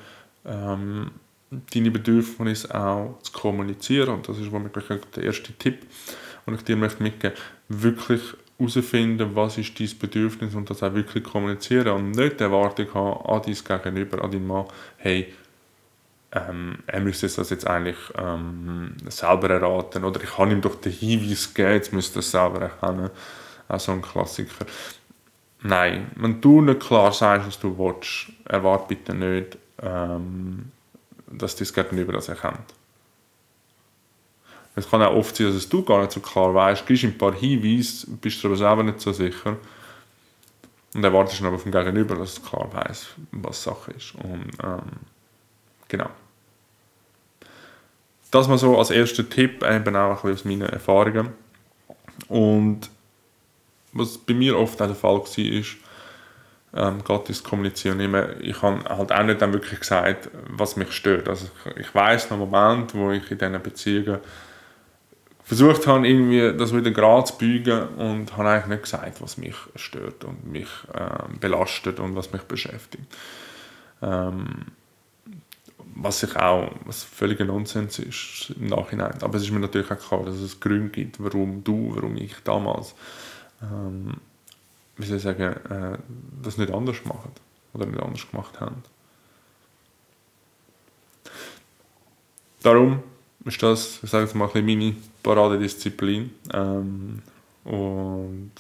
ähm, 0.44 1.11
deine 1.50 1.90
Bedürfnisse 1.90 2.75
auch 2.75 3.19
zu 3.23 3.32
kommunizieren. 3.32 4.11
Und 4.11 4.29
das 4.29 4.38
ist 4.38 4.52
wirklich 4.52 5.00
der 5.17 5.25
erste 5.25 5.52
Tipp, 5.55 5.87
den 6.46 6.55
ich 6.55 6.64
dir 6.64 6.76
möchte 6.76 7.02
mitgeben 7.02 7.35
möchte. 7.35 7.43
Wirklich 7.69 8.23
herausfinden, 8.58 9.34
was 9.34 9.58
ist 9.58 9.78
dein 9.78 9.99
Bedürfnis 9.99 10.55
und 10.55 10.69
das 10.69 10.82
auch 10.82 10.94
wirklich 10.94 11.25
kommunizieren 11.25 11.88
und 11.88 12.10
nicht 12.12 12.40
die 12.40 12.44
Erwartung 12.44 12.93
haben 12.94 13.26
an 13.26 13.43
dein 13.44 13.82
Gegenüber, 13.82 14.22
an 14.22 14.31
deinen 14.32 14.46
Mann, 14.46 14.66
hey, 14.96 15.32
ähm, 16.32 16.78
er 16.87 17.00
müsste 17.00 17.28
das 17.28 17.50
jetzt 17.50 17.66
eigentlich 17.66 17.96
ähm, 18.16 18.94
selber 19.08 19.50
erraten 19.50 20.05
oder 20.05 20.22
ich 20.22 20.31
kann 20.31 20.50
ihm 20.50 20.60
doch 20.60 20.75
den 20.75 20.93
Hinweis 20.93 21.55
geben, 21.55 21.72
jetzt 21.72 21.93
müsste 21.93 22.19
er 22.19 22.20
es 22.20 22.31
selber 22.31 22.60
erkennen. 22.62 23.10
Auch 23.69 23.81
so 23.81 23.93
ein 23.93 24.02
Klassiker. 24.02 24.66
Nein, 25.62 26.11
wenn 26.16 26.40
du 26.40 26.61
nicht 26.61 26.81
klar 26.81 27.12
sagst, 27.12 27.46
was 27.46 27.58
du 27.58 27.76
willst, 27.78 28.32
erwarte 28.44 28.88
bitte 28.88 29.14
nicht, 29.14 29.58
ähm, 29.82 30.70
dass 31.31 31.56
dein 31.56 31.69
Gegenüber 31.69 32.12
das 32.12 32.28
erkennt. 32.28 32.75
Es 34.78 34.88
kann 34.88 35.02
auch 35.02 35.14
oft 35.14 35.34
sein, 35.34 35.52
dass 35.52 35.69
du 35.69 35.82
gar 35.82 36.00
nicht 36.00 36.12
so 36.12 36.20
klar 36.20 36.54
weißt, 36.54 36.86
gibst 36.86 37.04
ein 37.04 37.19
paar 37.19 37.34
Hinweise, 37.34 38.06
bist 38.20 38.42
du 38.42 38.48
aber 38.48 38.56
selber 38.56 38.82
nicht 38.82 39.00
so 39.00 39.12
sicher. 39.12 39.56
Und 40.94 41.04
erwartest 41.04 41.40
dann 41.40 41.48
aber 41.48 41.58
vom 41.58 41.72
Gegenüber, 41.72 42.14
dass 42.14 42.34
es 42.34 42.42
klar 42.42 42.69
weiß, 42.72 43.08
was 43.32 43.62
Sache 43.62 43.92
ist. 43.92 44.14
Und, 44.14 44.50
ähm, 44.62 45.00
genau. 45.88 46.10
Das 48.30 48.48
mal 48.48 48.58
so 48.58 48.78
als 48.78 48.90
erster 48.90 49.28
Tipp, 49.28 49.64
eben 49.64 49.96
auch 49.96 50.25
ein 50.25 50.32
aus 50.32 50.44
meinen 50.44 50.69
Erfahrungen. 50.69 51.30
Und 52.28 52.88
was 53.92 54.16
bei 54.19 54.34
mir 54.34 54.56
oft 54.58 54.80
auch 54.80 54.86
der 54.86 54.94
Fall 54.94 55.19
war, 55.19 55.38
ist, 55.38 55.76
ähm, 56.75 57.02
geht 57.02 57.28
ins 57.28 57.42
Kommunizieren. 57.42 58.00
Ich, 58.00 58.48
ich 58.48 58.62
habe 58.62 58.84
halt 58.88 59.12
auch 59.12 59.22
nicht 59.22 59.40
dann 59.40 59.52
wirklich 59.52 59.80
gesagt, 59.80 60.30
was 60.48 60.76
mich 60.76 60.92
stört. 60.92 61.28
Also 61.28 61.46
ich, 61.66 61.76
ich 61.78 61.94
weiß 61.94 62.30
noch 62.30 62.38
Moment, 62.38 62.94
wo 62.94 63.11
ich 63.11 63.30
in 63.30 63.38
diesen 63.38 63.62
Beziehungen 63.62 64.18
versucht 65.49 65.87
habe, 65.87 66.07
irgendwie 66.07 66.55
das 66.59 66.75
wieder 66.75 66.90
gerade 66.90 67.25
zu 67.25 67.38
biegen 67.38 67.88
und 67.97 68.37
habe 68.37 68.50
eigentlich 68.50 68.67
nicht 68.67 68.83
gesagt, 68.83 69.23
was 69.23 69.38
mich 69.38 69.55
stört 69.76 70.23
und 70.25 70.47
mich 70.47 70.69
äh, 70.93 71.38
belastet 71.40 72.00
und 72.00 72.14
was 72.14 72.31
mich 72.35 72.43
beschäftigt. 72.43 73.07
Ähm, 74.02 74.67
was 75.95 76.21
sich 76.21 76.37
auch 76.37 76.71
was 76.85 77.02
völliger 77.02 77.47
Nonsens 77.47 77.99
ist 77.99 78.52
im 78.61 78.67
Nachhinein. 78.67 79.23
Aber 79.23 79.37
es 79.37 79.45
ist 79.45 79.50
mir 79.50 79.61
natürlich 79.61 79.90
auch 79.90 79.99
klar, 79.99 80.25
dass 80.26 80.37
es 80.37 80.61
Gründe 80.61 80.90
gibt, 80.90 81.19
warum 81.19 81.64
du, 81.64 81.95
warum 81.95 82.19
ich 82.19 82.35
damals, 82.45 82.95
ähm, 83.62 84.19
wie 84.99 85.07
soll 85.07 85.17
ich 85.17 85.23
sagen, 85.23 85.55
äh, 85.71 85.99
das 86.43 86.59
nicht 86.59 86.71
anders 86.71 87.02
machen 87.07 87.33
oder 87.73 87.87
nicht 87.87 88.02
anders 88.02 88.31
gemacht 88.31 88.61
haben. 88.61 88.83
Darum 92.62 93.02
ist 93.47 93.62
das, 93.62 94.00
ich 94.02 94.11
sage 94.11 94.25
jetzt 94.25 94.35
mal, 94.35 94.45
ein 94.45 94.52
bisschen 94.52 94.67
meine 94.67 94.97
Paradedisziplin. 95.28 96.30
Ähm, 96.54 97.23
und 97.64 98.52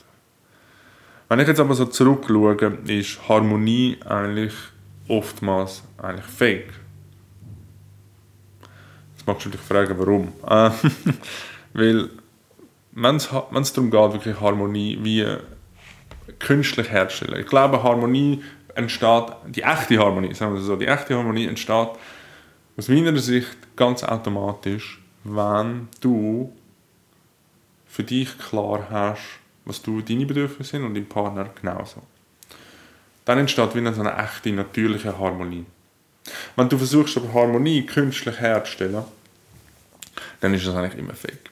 wenn 1.28 1.40
ich 1.40 1.48
jetzt 1.48 1.60
aber 1.60 1.74
so 1.74 1.86
zurückschaue, 1.86 2.78
ist 2.86 3.26
Harmonie 3.26 3.96
eigentlich 4.04 4.52
oftmals 5.08 5.82
eigentlich 5.96 6.26
fake. 6.26 6.74
Jetzt 9.16 9.26
magst 9.26 9.46
du 9.46 9.50
dich 9.50 9.60
fragen, 9.60 9.98
warum. 9.98 10.28
Äh, 10.46 10.70
weil, 11.72 12.10
wenn 12.92 13.16
es 13.16 13.28
darum 13.28 13.90
geht, 13.90 14.12
wirklich 14.12 14.38
Harmonie 14.38 14.98
wie 15.00 15.24
künstlich 16.38 16.90
herzustellen. 16.90 17.40
Ich 17.40 17.46
glaube, 17.46 17.82
Harmonie 17.82 18.42
entsteht, 18.74 19.32
die 19.46 19.62
echte 19.62 19.98
Harmonie, 19.98 20.34
sagen 20.34 20.54
wir 20.54 20.60
so, 20.60 20.76
die 20.76 20.86
echte 20.86 21.16
Harmonie 21.16 21.46
entsteht 21.46 21.88
aus 22.76 22.88
meiner 22.88 23.16
Sicht 23.16 23.56
ganz 23.74 24.04
automatisch, 24.04 25.02
wenn 25.34 25.88
du 26.00 26.52
für 27.86 28.04
dich 28.04 28.38
klar 28.38 28.86
hast, 28.90 29.38
was 29.64 29.82
du 29.82 30.00
deine 30.00 30.26
Bedürfnisse 30.26 30.72
sind 30.72 30.84
und 30.84 30.94
dein 30.94 31.08
Partner 31.08 31.50
genauso. 31.60 32.02
Dann 33.24 33.38
entsteht 33.38 33.74
wieder 33.74 33.92
so 33.92 34.00
eine 34.00 34.16
echte, 34.16 34.52
natürliche 34.52 35.18
Harmonie. 35.18 35.66
Wenn 36.56 36.68
du 36.68 36.78
versuchst, 36.78 37.16
aber 37.16 37.32
Harmonie 37.32 37.84
künstlich 37.84 38.38
herzustellen, 38.38 39.04
dann 40.40 40.54
ist 40.54 40.66
das 40.66 40.74
eigentlich 40.74 40.98
immer 40.98 41.14
fake. 41.14 41.50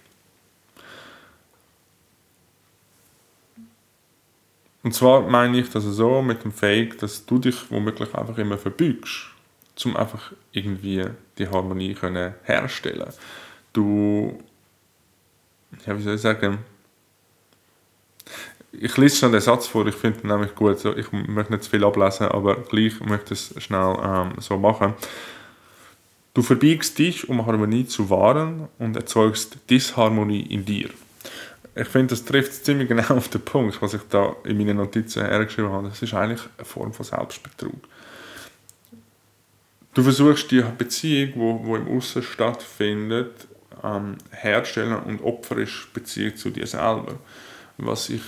Und 4.82 4.94
zwar 4.94 5.22
meine 5.22 5.58
ich 5.58 5.68
das 5.70 5.82
so 5.84 6.22
mit 6.22 6.44
dem 6.44 6.52
Fake, 6.52 6.98
dass 6.98 7.26
du 7.26 7.38
dich 7.38 7.70
womöglich 7.70 8.14
einfach 8.14 8.38
immer 8.38 8.56
verbügst 8.56 9.30
um 9.84 9.96
einfach 9.96 10.32
irgendwie 10.52 11.04
die 11.38 11.48
Harmonie 11.48 11.94
können. 11.94 12.34
Du, 13.76 14.38
ja, 15.84 15.98
wie 15.98 16.02
soll 16.02 16.14
ich 16.14 16.20
sagen, 16.22 16.60
ich 18.72 18.96
lese 18.96 19.16
schon 19.16 19.32
den 19.32 19.42
Satz 19.42 19.66
vor, 19.66 19.86
ich 19.86 19.94
finde 19.94 20.20
ihn 20.20 20.28
nämlich 20.28 20.54
gut, 20.54 20.78
so, 20.78 20.96
ich 20.96 21.12
möchte 21.12 21.52
nicht 21.52 21.64
zu 21.64 21.70
viel 21.70 21.84
ablesen, 21.84 22.28
aber 22.28 22.56
gleich 22.56 22.98
möchte 23.00 23.34
ich 23.34 23.50
es 23.50 23.62
schnell 23.62 23.96
ähm, 24.02 24.32
so 24.38 24.56
machen. 24.56 24.94
Du 26.32 26.40
verbiegst 26.40 26.98
dich, 26.98 27.28
um 27.28 27.44
Harmonie 27.44 27.86
zu 27.86 28.08
wahren 28.08 28.68
und 28.78 28.96
erzeugst 28.96 29.58
Disharmonie 29.68 30.42
in 30.42 30.64
dir. 30.64 30.88
Ich 31.74 31.88
finde, 31.88 32.08
das 32.14 32.24
trifft 32.24 32.64
ziemlich 32.64 32.88
genau 32.88 33.16
auf 33.16 33.28
den 33.28 33.42
Punkt, 33.42 33.82
was 33.82 33.92
ich 33.92 34.02
da 34.08 34.36
in 34.44 34.56
meinen 34.56 34.78
Notizen 34.78 35.22
hergeschrieben 35.22 35.70
habe. 35.70 35.90
Das 35.90 36.00
ist 36.00 36.14
eigentlich 36.14 36.40
eine 36.56 36.64
Form 36.64 36.94
von 36.94 37.04
Selbstbetrug. 37.04 37.76
Du 39.92 40.02
versuchst 40.02 40.50
die 40.50 40.62
Beziehung, 40.62 41.32
die 41.32 41.38
wo, 41.38 41.60
wo 41.62 41.76
im 41.76 41.88
Aussen 41.88 42.22
stattfindet, 42.22 43.48
ähm, 43.82 44.16
herzustellen 44.30 44.96
und 44.96 45.22
opferisch 45.22 45.88
Beziehung 45.92 46.36
zu 46.36 46.50
dir 46.50 46.66
selber. 46.66 47.14
Was 47.78 48.08
ich 48.08 48.22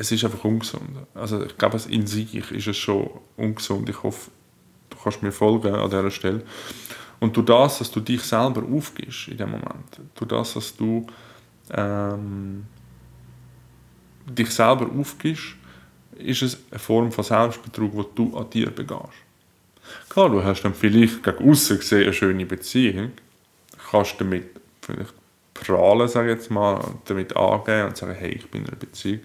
es 0.00 0.12
ist 0.12 0.24
einfach 0.24 0.44
ungesund. 0.44 0.90
Also 1.12 1.44
ich 1.44 1.58
glaube, 1.58 1.80
in 1.88 2.06
sich 2.06 2.32
ist 2.52 2.68
es 2.68 2.76
schon 2.76 3.10
ungesund. 3.36 3.88
Ich 3.88 4.00
hoffe, 4.04 4.30
du 4.90 4.96
kannst 4.96 5.22
mir 5.24 5.32
folgen 5.32 5.74
an 5.74 5.90
dieser 5.90 6.10
Stelle. 6.12 6.42
Und 7.18 7.36
durch 7.36 7.46
das, 7.46 7.78
dass 7.78 7.90
du 7.90 7.98
dich 7.98 8.22
selber 8.22 8.62
aufgibst 8.62 9.26
in 9.26 9.38
dem 9.38 9.50
Moment, 9.50 10.00
durch 10.14 10.28
das, 10.28 10.54
dass 10.54 10.76
du 10.76 11.04
ähm, 11.72 12.64
dich 14.24 14.50
selber 14.50 14.88
aufgibst, 14.88 15.56
ist 16.16 16.42
es 16.42 16.58
eine 16.70 16.78
Form 16.78 17.10
von 17.10 17.24
Selbstbetrug, 17.24 17.92
die 17.92 18.14
du 18.14 18.36
an 18.36 18.48
dir 18.50 18.70
begehst. 18.70 19.02
Klar, 20.08 20.30
du 20.30 20.44
hast 20.44 20.62
dann 20.62 20.74
vielleicht 20.74 21.24
gegen 21.24 21.50
außen 21.50 21.78
gesehen 21.78 22.04
eine 22.04 22.12
schöne 22.12 22.46
Beziehung, 22.46 23.10
kannst 23.90 24.20
damit 24.20 24.48
vielleicht 24.82 25.14
prahlen, 25.54 26.08
sage 26.08 26.30
jetzt 26.30 26.50
mal, 26.50 26.82
damit 27.06 27.36
angehen 27.36 27.86
und 27.86 27.96
sagen, 27.96 28.14
hey, 28.14 28.30
ich 28.30 28.50
bin 28.50 28.62
in 28.62 28.68
einer 28.68 28.76
Beziehung. 28.76 29.20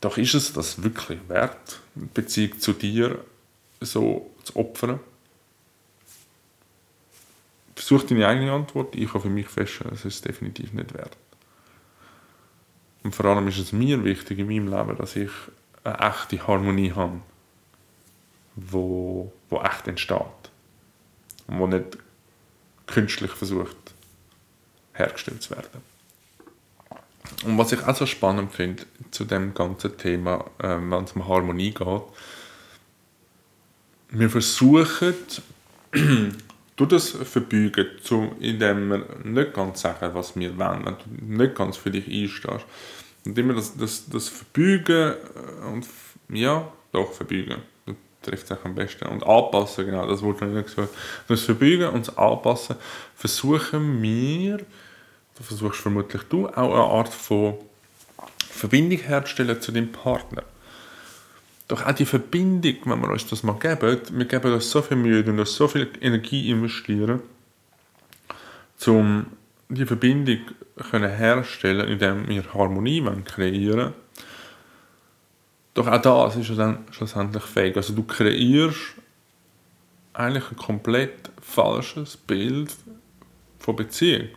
Doch 0.00 0.18
ist 0.18 0.34
es 0.34 0.52
das 0.52 0.82
wirklich 0.82 1.20
wert, 1.28 1.80
eine 1.94 2.06
Beziehung 2.06 2.58
zu 2.58 2.72
dir 2.72 3.24
so 3.80 4.30
zu 4.42 4.56
opfern? 4.56 4.98
Versuch 7.76 8.02
deine 8.04 8.26
eigene 8.26 8.52
Antwort. 8.52 8.94
Ich 8.96 9.08
habe 9.08 9.20
für 9.20 9.28
mich 9.28 9.48
feststellen, 9.48 9.94
es 9.94 10.04
ist 10.04 10.24
definitiv 10.24 10.72
nicht 10.72 10.92
wert. 10.94 11.16
Und 13.02 13.14
vor 13.14 13.26
allem 13.26 13.48
ist 13.48 13.58
es 13.58 13.72
mir 13.72 14.02
wichtig 14.04 14.38
in 14.38 14.46
meinem 14.46 14.68
Leben, 14.68 14.96
dass 14.96 15.16
ich 15.16 15.30
eine 15.84 15.98
echte 15.98 16.46
Harmonie 16.46 16.92
habe, 16.92 17.20
wo, 18.54 19.32
wo 19.48 19.60
echt 19.60 19.88
entsteht. 19.88 20.51
Wo 21.46 21.66
nicht 21.66 21.98
künstlich 22.86 23.30
versucht 23.30 23.76
hergestellt 24.94 25.42
zu 25.42 25.50
werden. 25.50 25.82
Und 27.44 27.58
was 27.58 27.72
ich 27.72 27.82
auch 27.82 27.96
so 27.96 28.06
spannend 28.06 28.52
finde 28.52 28.84
zu 29.10 29.24
dem 29.24 29.54
ganzen 29.54 29.96
Thema, 29.96 30.44
äh, 30.58 30.76
wenn 30.78 31.04
es 31.04 31.12
um 31.12 31.26
Harmonie 31.26 31.72
geht, 31.72 32.02
wir 34.10 34.30
versuchen 34.30 35.14
du 36.76 36.86
das 36.86 37.10
verbeugen, 37.10 37.86
zu, 38.02 38.32
indem 38.38 38.90
wir 38.90 39.06
nicht 39.24 39.54
ganz 39.54 39.80
sagen, 39.80 40.14
was 40.14 40.36
wir 40.36 40.56
wollen, 40.58 40.84
wenn 40.84 40.96
du 40.96 41.42
nicht 41.42 41.54
ganz 41.54 41.76
für 41.76 41.90
dich 41.90 42.06
einstehst. 42.06 42.66
Und 43.24 43.38
immer 43.38 43.54
das, 43.54 43.76
das, 43.76 44.08
das 44.08 44.28
Verbeugen 44.28 45.14
äh, 45.14 45.66
und 45.66 45.86
ja, 46.28 46.70
doch 46.92 47.12
verbeugen, 47.12 47.62
trifft 48.22 48.46
sich 48.46 48.58
am 48.64 48.74
besten. 48.74 49.06
Und 49.06 49.24
anpassen, 49.26 49.86
genau, 49.86 50.06
das 50.06 50.22
wurde 50.22 50.46
nicht 50.46 50.66
gesagt. 50.66 50.90
Das 51.28 51.42
Verbeugen 51.42 51.88
und 51.88 52.08
das 52.08 52.16
Anpassen 52.16 52.76
versuchen 53.14 54.02
wir, 54.02 54.58
das 55.36 55.46
versuchst 55.46 55.80
vermutlich 55.80 56.22
du, 56.24 56.48
auch 56.48 56.74
eine 56.74 56.84
Art 56.84 57.08
von 57.08 57.54
Verbindung 58.48 58.98
herzustellen 58.98 59.60
zu 59.60 59.72
deinem 59.72 59.92
Partner. 59.92 60.42
Doch 61.68 61.86
auch 61.86 61.92
die 61.92 62.04
Verbindung, 62.04 62.76
wenn 62.84 63.00
wir 63.00 63.10
uns 63.10 63.26
das 63.26 63.42
mal 63.42 63.58
geben, 63.58 64.00
wir 64.10 64.24
geben 64.26 64.52
uns 64.52 64.70
so 64.70 64.82
viel 64.82 64.96
Mühe 64.96 65.24
und 65.24 65.46
so 65.46 65.68
viel 65.68 65.88
Energie 66.00 66.50
investieren, 66.50 67.22
um 68.86 69.26
die 69.68 69.86
Verbindung 69.86 70.40
können 70.90 71.10
herstellen, 71.10 71.88
indem 71.88 72.28
wir 72.28 72.52
Harmonie 72.52 73.02
kreieren 73.24 73.94
Doch 75.74 75.86
auch 75.86 76.02
das 76.02 76.36
ist 76.36 76.58
dann 76.58 76.84
schlussendlich 76.90 77.44
fähig. 77.44 77.76
Also 77.76 77.94
du 77.94 78.02
kreierst 78.02 78.94
eigentlich 80.12 80.50
ein 80.50 80.56
komplett 80.56 81.30
falsches 81.40 82.16
Bild 82.16 82.74
von 83.58 83.76
Beziehung. 83.76 84.28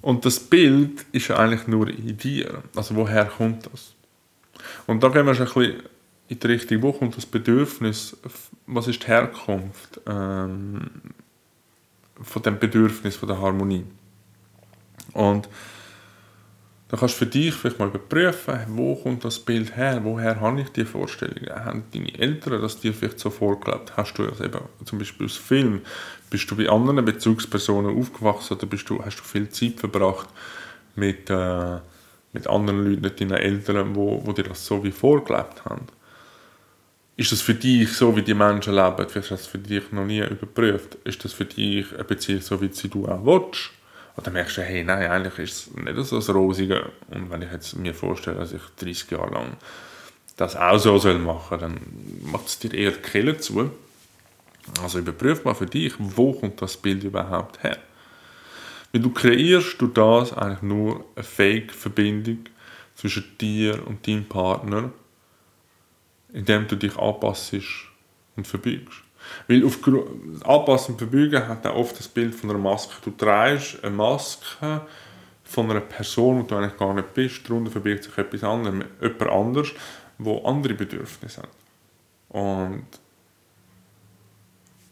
Und 0.00 0.24
das 0.24 0.38
Bild 0.40 1.06
ist 1.12 1.28
ja 1.28 1.36
eigentlich 1.36 1.66
nur 1.66 1.88
in 1.88 2.16
dir. 2.16 2.62
Also 2.74 2.94
woher 2.96 3.24
kommt 3.24 3.66
das? 3.72 3.94
Und 4.86 5.02
da 5.02 5.08
gehen 5.08 5.26
wir 5.26 5.34
schon 5.34 5.46
ein 5.46 5.54
bisschen 5.54 5.82
in 6.28 6.38
die 6.38 6.46
Richtung, 6.46 6.82
wo 6.82 6.92
kommt 6.92 7.16
das 7.16 7.26
Bedürfnis, 7.26 8.16
was 8.66 8.88
ist 8.88 9.02
die 9.02 9.06
Herkunft 9.06 10.00
ähm, 10.06 10.90
von 12.20 12.42
dem 12.42 12.58
Bedürfnis 12.58 13.16
von 13.16 13.28
der 13.28 13.40
Harmonie. 13.40 13.84
Und 15.12 15.48
dann 16.92 17.00
kannst 17.00 17.14
du 17.14 17.24
für 17.24 17.26
dich 17.26 17.54
vielleicht 17.54 17.78
mal 17.78 17.88
überprüfen, 17.88 18.60
wo 18.68 18.94
kommt 18.94 19.24
das 19.24 19.40
Bild 19.40 19.74
her, 19.74 20.00
woher 20.04 20.38
habe 20.40 20.60
ich 20.60 20.68
die 20.68 20.84
Vorstellungen, 20.84 21.48
haben 21.64 21.84
deine 21.92 22.16
Eltern 22.18 22.60
das 22.60 22.78
dir 22.78 22.92
vielleicht 22.92 23.18
so 23.18 23.30
vorgelebt, 23.30 23.96
hast 23.96 24.14
du 24.18 24.26
das 24.26 24.40
eben 24.40 24.60
zum 24.84 24.98
Beispiel 24.98 25.26
aus 25.26 25.36
Film, 25.36 25.80
bist 26.28 26.50
du 26.50 26.56
bei 26.56 26.68
anderen 26.68 27.04
Bezugspersonen 27.04 27.98
aufgewachsen 27.98 28.58
oder 28.58 28.66
bist 28.66 28.88
du, 28.90 29.02
hast 29.02 29.18
du 29.18 29.22
viel 29.22 29.48
Zeit 29.48 29.80
verbracht 29.80 30.28
mit 30.94 31.30
äh, 31.30 31.78
mit 32.32 32.46
anderen 32.46 32.84
Leuten, 32.84 33.02
nicht 33.02 33.20
deinen 33.20 33.32
Eltern, 33.32 33.94
wo, 33.94 34.22
wo 34.24 34.32
dir 34.32 34.44
das 34.44 34.64
so 34.64 34.82
wie 34.82 34.90
vorgelebt 34.90 35.64
haben. 35.64 35.86
Ist 37.16 37.30
das 37.30 37.42
für 37.42 37.54
dich 37.54 37.92
so, 37.92 38.16
wie 38.16 38.22
die 38.22 38.34
Menschen 38.34 38.74
leben? 38.74 39.06
Vielleicht 39.08 39.14
hast 39.14 39.30
du 39.30 39.34
das 39.34 39.46
für 39.46 39.58
dich 39.58 39.92
noch 39.92 40.06
nie 40.06 40.20
überprüft. 40.20 40.96
Ist 41.04 41.24
das 41.24 41.34
für 41.34 41.44
dich 41.44 41.92
eine 41.92 42.04
Beziehung, 42.04 42.40
so 42.40 42.60
wie 42.60 42.72
sie 42.72 42.88
du 42.88 43.06
auch 43.06 43.24
willst? 43.24 43.70
Oder 44.16 44.30
merkst 44.30 44.58
du, 44.58 44.62
hey, 44.62 44.84
nein, 44.84 45.10
eigentlich 45.10 45.38
ist 45.38 45.68
es 45.68 45.74
nicht 45.74 46.06
so 46.06 46.16
das 46.16 46.28
Rosige. 46.30 46.92
Und 47.08 47.30
wenn 47.30 47.42
ich 47.42 47.50
jetzt 47.50 47.76
mir 47.76 47.94
vorstelle, 47.94 48.38
dass 48.38 48.52
ich 48.52 48.62
30 48.78 49.10
Jahre 49.10 49.32
lang 49.32 49.56
das 50.36 50.56
auch 50.56 50.78
so 50.78 50.98
soll 50.98 51.18
machen 51.18 51.58
dann 51.60 51.78
macht 52.24 52.46
es 52.46 52.58
dir 52.58 52.72
eher 52.72 52.92
die 52.92 53.00
Kehle 53.00 53.38
zu. 53.38 53.70
Also 54.82 54.98
überprüf 54.98 55.44
mal 55.44 55.54
für 55.54 55.66
dich, 55.66 55.94
wo 55.98 56.32
kommt 56.32 56.62
das 56.62 56.76
Bild 56.76 57.04
überhaupt 57.04 57.62
her? 57.62 57.78
Weil 58.92 59.02
du 59.02 59.10
kreierst 59.10 59.80
du 59.80 59.88
das 59.88 60.32
eigentlich 60.32 60.62
nur 60.62 61.04
eine 61.14 61.24
Fake-Verbindung 61.24 62.44
zwischen 62.94 63.24
dir 63.40 63.86
und 63.86 64.06
deinem 64.06 64.24
Partner, 64.24 64.92
indem 66.32 66.68
du 66.68 66.76
dich 66.76 66.96
anpasst 66.96 67.54
und 68.36 68.46
verbiegst. 68.46 69.02
Weil 69.48 69.64
auf 69.64 69.78
Anpassen 70.44 70.94
und 70.94 70.98
Verbeugen 70.98 71.46
hat 71.48 71.66
auch 71.66 71.76
oft 71.76 71.98
das 71.98 72.08
Bild 72.08 72.34
von 72.34 72.50
einer 72.50 72.58
Maske. 72.58 72.94
Du 73.04 73.10
trägst 73.10 73.82
eine 73.82 73.94
Maske 73.94 74.82
von 75.44 75.70
einer 75.70 75.80
Person, 75.80 76.42
die 76.42 76.48
du 76.48 76.56
eigentlich 76.56 76.78
gar 76.78 76.94
nicht 76.94 77.14
bist. 77.14 77.48
Darunter 77.48 77.70
verbirgt 77.70 78.04
sich 78.04 78.16
etwas 78.16 78.44
anderes, 78.44 78.84
jemand 79.00 79.22
anders, 79.22 79.68
wo 80.18 80.44
andere 80.44 80.74
Bedürfnisse 80.74 81.42
hat. 81.42 81.48
Und 82.28 82.86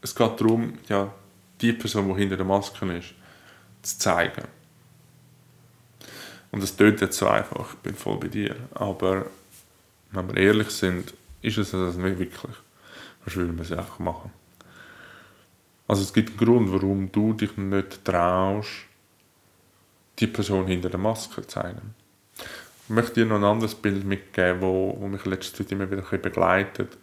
es 0.02 0.14
geht 0.14 0.40
darum, 0.40 0.75
ja, 0.88 1.12
die 1.60 1.72
Person, 1.72 2.08
die 2.08 2.20
hinter 2.20 2.37
der 2.37 2.46
Maske 2.46 2.87
ist, 2.96 3.14
zu 3.82 3.99
zeigen. 3.99 4.44
Und 6.50 6.62
das 6.62 6.76
tönt 6.76 7.00
jetzt 7.00 7.18
so 7.18 7.28
einfach, 7.28 7.75
ich 7.75 7.78
bin 7.78 7.94
voll 7.94 8.18
bei 8.18 8.28
dir. 8.28 8.56
Aber 8.75 9.26
wenn 10.10 10.28
wir 10.28 10.37
ehrlich 10.37 10.70
sind, 10.70 11.14
ist 11.42 11.58
es 11.58 11.70
das 11.70 11.96
nicht 11.96 12.18
wirklich. 12.18 12.56
Was 13.24 13.36
will 13.36 13.46
man 13.46 13.60
es 13.60 13.72
einfach 13.72 13.98
machen? 13.98 14.32
Also 15.86 16.02
es 16.02 16.12
gibt 16.12 16.30
einen 16.30 16.38
Grund, 16.38 16.72
warum 16.72 17.10
du 17.10 17.32
dich 17.32 17.56
nicht 17.56 18.04
traust, 18.04 18.68
die 20.20 20.26
Person 20.26 20.66
hinter 20.66 20.88
der 20.88 21.00
Maske 21.00 21.42
zu 21.42 21.48
zeigen. 21.48 21.94
Ich 22.84 22.90
möchte 22.90 23.14
dir 23.14 23.26
noch 23.26 23.36
ein 23.36 23.44
anderes 23.44 23.74
Bild 23.74 24.04
mitgeben, 24.04 24.60
wo, 24.60 24.96
wo 24.98 25.08
mich 25.08 25.24
letzte 25.24 25.58
Zeit 25.58 25.72
immer 25.72 25.90
wieder 25.90 26.02
begleitet. 26.02 26.96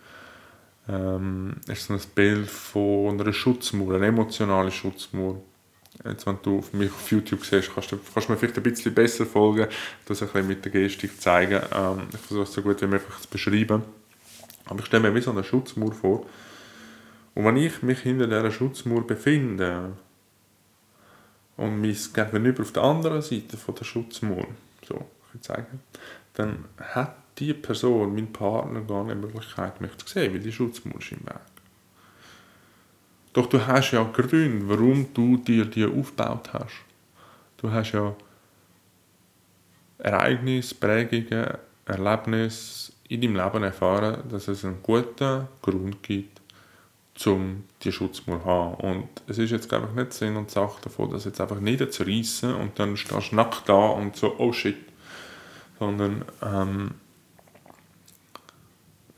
Ähm, 0.87 1.55
ist 1.67 1.91
ein 1.91 1.99
Bild 2.15 2.49
von 2.49 3.19
einer 3.19 3.33
Schutzmauer, 3.33 3.95
eine 3.95 4.07
emotionale 4.07 4.71
Schutzmauer. 4.71 5.41
Jetzt, 6.05 6.25
wenn 6.25 6.37
du 6.43 6.63
mich 6.73 6.91
auf 6.91 7.11
YouTube 7.11 7.43
siehst, 7.43 7.73
kannst 7.73 7.91
du, 7.91 7.97
kannst 8.13 8.29
du 8.29 8.33
mir 8.33 8.37
vielleicht 8.37 8.57
ein 8.57 8.63
bisschen 8.63 8.93
besser 8.93 9.25
folgen, 9.25 9.67
das 10.05 10.21
ein 10.21 10.27
bisschen 10.29 10.47
mit 10.47 10.63
der 10.63 10.71
Gestik 10.71 11.19
zeigen. 11.19 11.61
Ähm, 11.73 12.07
ich 12.13 12.19
versuche 12.19 12.43
es 12.43 12.53
so 12.53 12.61
gut 12.61 12.81
wie 12.81 12.87
möglich 12.87 13.17
zu 13.19 13.27
beschreiben. 13.27 13.83
Aber 14.69 14.79
ich 14.79 14.85
stelle 14.85 15.03
mir 15.03 15.15
wie 15.15 15.21
so 15.21 15.31
eine 15.31 15.43
Schutzmauer 15.43 15.93
vor. 15.93 16.25
Und 17.35 17.45
wenn 17.45 17.57
ich 17.57 17.81
mich 17.83 17.99
hinter 17.99 18.27
dieser 18.27 18.51
Schutzmauer 18.51 19.05
befinde 19.05 19.93
und 21.55 21.81
mein 21.81 21.95
Gegenüber 22.13 22.63
auf 22.63 22.71
der 22.71 22.83
anderen 22.83 23.21
Seite 23.21 23.57
von 23.57 23.75
der 23.75 23.85
Schutzmauer, 23.85 24.47
so, 24.87 25.05
ich 25.33 25.41
zeigen, 25.41 25.81
dann 26.33 26.65
hat 26.79 27.15
die 27.37 27.53
Person, 27.53 28.15
mein 28.15 28.33
Partner, 28.33 28.81
gar 28.81 29.03
nicht 29.03 29.17
die 29.17 29.25
Möglichkeit, 29.27 29.79
mich 29.81 29.95
zu 29.97 30.07
sehen, 30.07 30.33
weil 30.33 30.39
die 30.39 30.51
Schutzmauer 30.51 30.99
ist 30.99 31.11
im 31.11 31.25
Weg. 31.25 31.35
Doch 33.33 33.45
du 33.45 33.65
hast 33.67 33.91
ja 33.91 34.03
Gründe, 34.03 34.67
warum 34.67 35.13
du 35.13 35.37
dir 35.37 35.65
die 35.65 35.85
aufgebaut 35.85 36.51
hast. 36.53 36.83
Du 37.57 37.71
hast 37.71 37.91
ja 37.91 38.15
Ereignisse, 39.99 40.73
Prägungen, 40.73 41.57
Erlebnisse 41.85 42.86
in 43.09 43.21
deinem 43.21 43.35
Leben 43.35 43.63
erfahren, 43.63 44.23
dass 44.29 44.47
es 44.47 44.65
einen 44.65 44.81
guten 44.83 45.47
Grund 45.61 46.03
gibt, 46.03 46.41
um 47.25 47.63
die 47.83 47.91
Schutzmauer 47.91 48.41
zu 48.41 48.45
haben. 48.45 48.75
Und 48.75 49.09
es 49.27 49.37
ist 49.37 49.51
jetzt, 49.51 49.69
glaube 49.69 49.87
ich, 49.89 49.95
nicht 49.95 50.13
Sinn 50.13 50.35
und 50.35 50.51
Sache 50.51 50.81
davon, 50.83 51.11
das 51.11 51.25
jetzt 51.25 51.41
einfach 51.41 51.59
niederzureissen 51.59 52.53
und 52.55 52.77
dann 52.79 52.97
stehst 52.97 53.31
du 53.31 53.35
nackt 53.35 53.67
da 53.67 53.87
und 53.87 54.15
so, 54.15 54.35
oh 54.37 54.51
shit. 54.51 54.77
Sondern 55.79 56.25
ähm, 56.41 56.91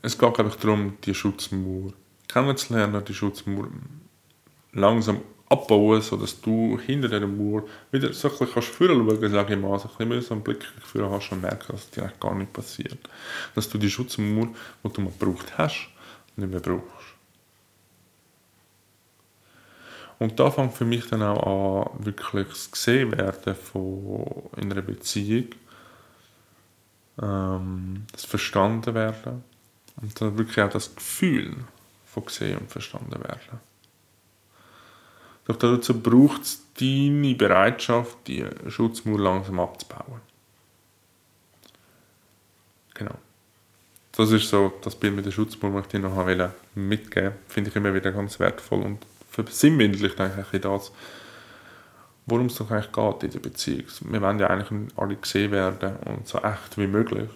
es 0.02 0.16
geht, 0.16 0.34
glaube 0.34 0.50
ich, 0.50 0.56
darum, 0.56 0.96
die 1.04 1.14
Schutzmauer 1.14 1.92
kennenzulernen, 2.28 3.04
die 3.04 3.14
Schutzmauer 3.14 3.68
langsam 4.72 5.20
abbauen, 5.50 6.00
sodass 6.00 6.40
du 6.40 6.78
hinter 6.78 7.08
dieser 7.08 7.26
Mauer 7.26 7.64
wieder 7.90 8.12
so 8.12 8.28
ein 8.28 8.38
bisschen 8.38 8.54
kannst 8.54 8.68
schauen 8.72 9.20
kannst, 9.20 9.34
sage 9.34 9.54
ich 9.54 9.60
mal, 9.60 9.78
so 9.78 9.88
ein 9.98 10.08
bisschen 10.08 10.32
einen 10.36 10.44
Blick 10.44 10.64
für 10.84 11.10
hast 11.10 11.32
und 11.32 11.42
merken, 11.42 11.72
dass 11.72 11.90
dir 11.90 12.12
gar 12.20 12.34
nicht 12.36 12.52
passiert. 12.52 12.98
Dass 13.54 13.68
du 13.68 13.76
die 13.76 13.90
Schutzmauer, 13.90 14.48
die 14.84 14.92
du 14.92 15.00
mal 15.00 15.12
gebraucht 15.18 15.58
hast, 15.58 15.88
nicht 16.36 16.50
mehr 16.50 16.60
brauchst. 16.60 17.10
Und 20.20 20.38
da 20.38 20.50
fängt 20.50 20.74
für 20.74 20.84
mich 20.84 21.08
dann 21.08 21.22
auch 21.22 21.94
an, 21.94 22.04
wirklich 22.04 22.46
das 22.48 22.70
gesehen 22.70 23.10
werden 23.12 23.54
von 23.54 24.50
in 24.56 24.70
einer 24.70 24.82
Beziehung, 24.82 25.46
ähm, 27.20 28.04
das 28.12 28.24
verstanden 28.24 28.94
werden 28.94 29.42
und 30.00 30.20
dann 30.20 30.38
wirklich 30.38 30.60
auch 30.60 30.70
das 30.70 30.94
Gefühl 30.94 31.56
von 32.04 32.24
gesehen 32.24 32.58
und 32.58 32.70
verstanden 32.70 33.12
werden. 33.12 33.69
Doch 35.50 35.56
dazu 35.56 36.00
braucht 36.00 36.42
es 36.42 36.64
deine 36.78 37.34
Bereitschaft, 37.34 38.18
die 38.28 38.46
Schutzmauer 38.68 39.18
langsam 39.18 39.58
abzubauen. 39.58 40.20
Genau. 42.94 43.16
Das 44.12 44.30
ist 44.30 44.48
so 44.48 44.72
das 44.84 44.94
Bild 44.94 45.16
mit 45.16 45.26
der 45.26 45.32
Schutzmauer, 45.32 45.82
das 45.82 45.92
ich 45.92 46.00
noch 46.00 46.50
mitgeben. 46.76 47.32
Finde 47.48 47.70
ich 47.70 47.74
immer 47.74 47.92
wieder 47.92 48.12
ganz 48.12 48.38
wertvoll 48.38 48.82
und 48.82 49.04
versinnbildlich 49.28 50.20
eigentlich 50.20 50.62
das, 50.62 50.92
worum 52.26 52.46
es 52.46 52.54
doch 52.54 52.70
eigentlich 52.70 52.92
geht 52.92 53.22
in 53.24 53.30
der 53.32 53.40
Beziehung. 53.40 53.86
Wir 54.02 54.22
wollen 54.22 54.38
ja 54.38 54.46
eigentlich 54.46 54.92
alle 54.94 55.16
gesehen 55.16 55.50
werden 55.50 55.96
und 56.06 56.28
so 56.28 56.38
echt 56.38 56.78
wie 56.78 56.86
möglich. 56.86 57.28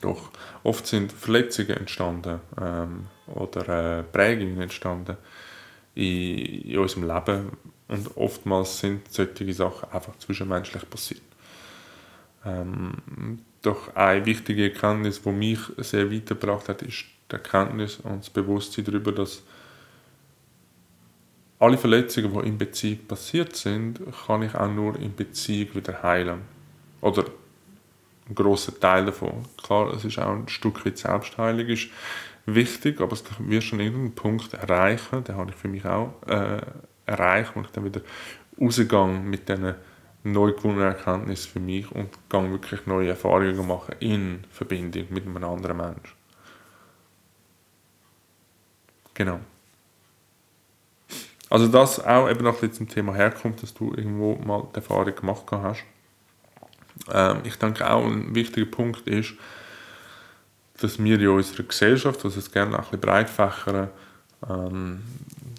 Doch 0.00 0.30
oft 0.62 0.86
sind 0.86 1.12
Verletzungen 1.12 1.76
entstanden 1.76 2.40
ähm, 2.58 3.08
oder 3.26 3.98
äh, 3.98 4.02
Prägungen 4.02 4.62
entstanden 4.62 5.18
in, 5.96 6.78
unserem 6.78 7.08
Leben 7.08 7.50
und 7.88 8.16
oftmals 8.16 8.78
sind 8.78 9.12
solche 9.12 9.52
Sachen 9.52 9.90
einfach 9.90 10.16
zwischenmenschlich 10.18 10.88
passiert. 10.88 11.22
Ähm, 12.44 13.40
doch 13.62 13.94
eine 13.96 14.24
wichtige 14.24 14.64
Erkenntnis, 14.64 15.22
die 15.22 15.32
mich 15.32 15.58
sehr 15.78 16.10
weitergebracht 16.10 16.68
hat, 16.68 16.82
ist 16.82 17.04
die 17.30 17.34
Erkenntnis 17.34 17.96
und 17.96 18.20
das 18.20 18.30
Bewusstsein 18.30 18.84
darüber, 18.84 19.10
dass 19.10 19.42
alle 21.58 21.78
Verletzungen, 21.78 22.32
die 22.32 22.48
in 22.48 22.58
Beziehung 22.58 23.06
passiert 23.08 23.56
sind, 23.56 24.00
kann 24.26 24.42
ich 24.42 24.54
auch 24.54 24.70
nur 24.70 24.96
in 24.98 25.14
Beziehung 25.14 25.74
wieder 25.74 26.02
heilen. 26.02 26.42
Oder 27.00 27.24
ein 28.28 28.34
grosser 28.34 28.78
Teil 28.78 29.06
davon. 29.06 29.44
Klar, 29.62 29.94
es 29.94 30.04
ist 30.04 30.18
auch 30.18 30.34
ein 30.34 30.48
Stück 30.48 30.84
weit 30.84 30.98
Selbstheilung 30.98 31.66
ist 31.66 31.88
wichtig, 32.46 33.00
aber 33.00 33.12
es 33.12 33.24
wird 33.38 33.64
schon 33.64 33.80
irgendeinen 33.80 34.14
Punkt 34.14 34.54
erreichen, 34.54 35.24
den 35.24 35.36
habe 35.36 35.50
ich 35.50 35.56
für 35.56 35.68
mich 35.68 35.84
auch 35.84 36.14
äh, 36.26 36.60
erreicht, 37.04 37.52
wo 37.54 37.60
ich 37.60 37.66
dann 37.68 37.84
wieder 37.84 38.00
rausgehe 38.60 39.06
mit 39.06 39.48
diesen 39.48 39.74
neu 40.22 40.52
gewonnenen 40.52 40.88
Erkenntnissen 40.88 41.52
für 41.52 41.60
mich 41.60 41.90
und 41.92 42.10
gehe 42.28 42.50
wirklich 42.50 42.86
neue 42.86 43.10
Erfahrungen 43.10 43.66
machen 43.66 43.94
in 44.00 44.44
Verbindung 44.50 45.06
mit 45.10 45.26
einem 45.26 45.44
anderen 45.44 45.76
Menschen. 45.76 46.16
Genau. 49.14 49.40
Also 51.48 51.68
das 51.68 52.04
auch 52.04 52.28
eben 52.28 52.44
noch 52.44 52.60
zum 52.70 52.88
Thema 52.88 53.14
herkommt, 53.14 53.62
dass 53.62 53.72
du 53.72 53.92
irgendwo 53.94 54.34
mal 54.34 54.66
die 54.72 54.76
Erfahrung 54.76 55.14
gemacht 55.14 55.44
hast. 55.52 55.84
Ähm, 57.12 57.38
ich 57.44 57.56
denke 57.56 57.88
auch 57.88 58.04
ein 58.04 58.34
wichtiger 58.34 58.70
Punkt 58.70 59.06
ist, 59.06 59.34
dass 60.80 61.02
wir 61.02 61.20
in 61.20 61.28
unserer 61.28 61.62
Gesellschaft, 61.62 62.24
also 62.24 62.38
es 62.38 62.50
gerne 62.50 62.78
auch 62.78 62.78
ein 62.78 62.84
bisschen 62.84 63.00
breit 63.00 63.30
fächern, 63.30 63.88
ähm, 64.48 65.02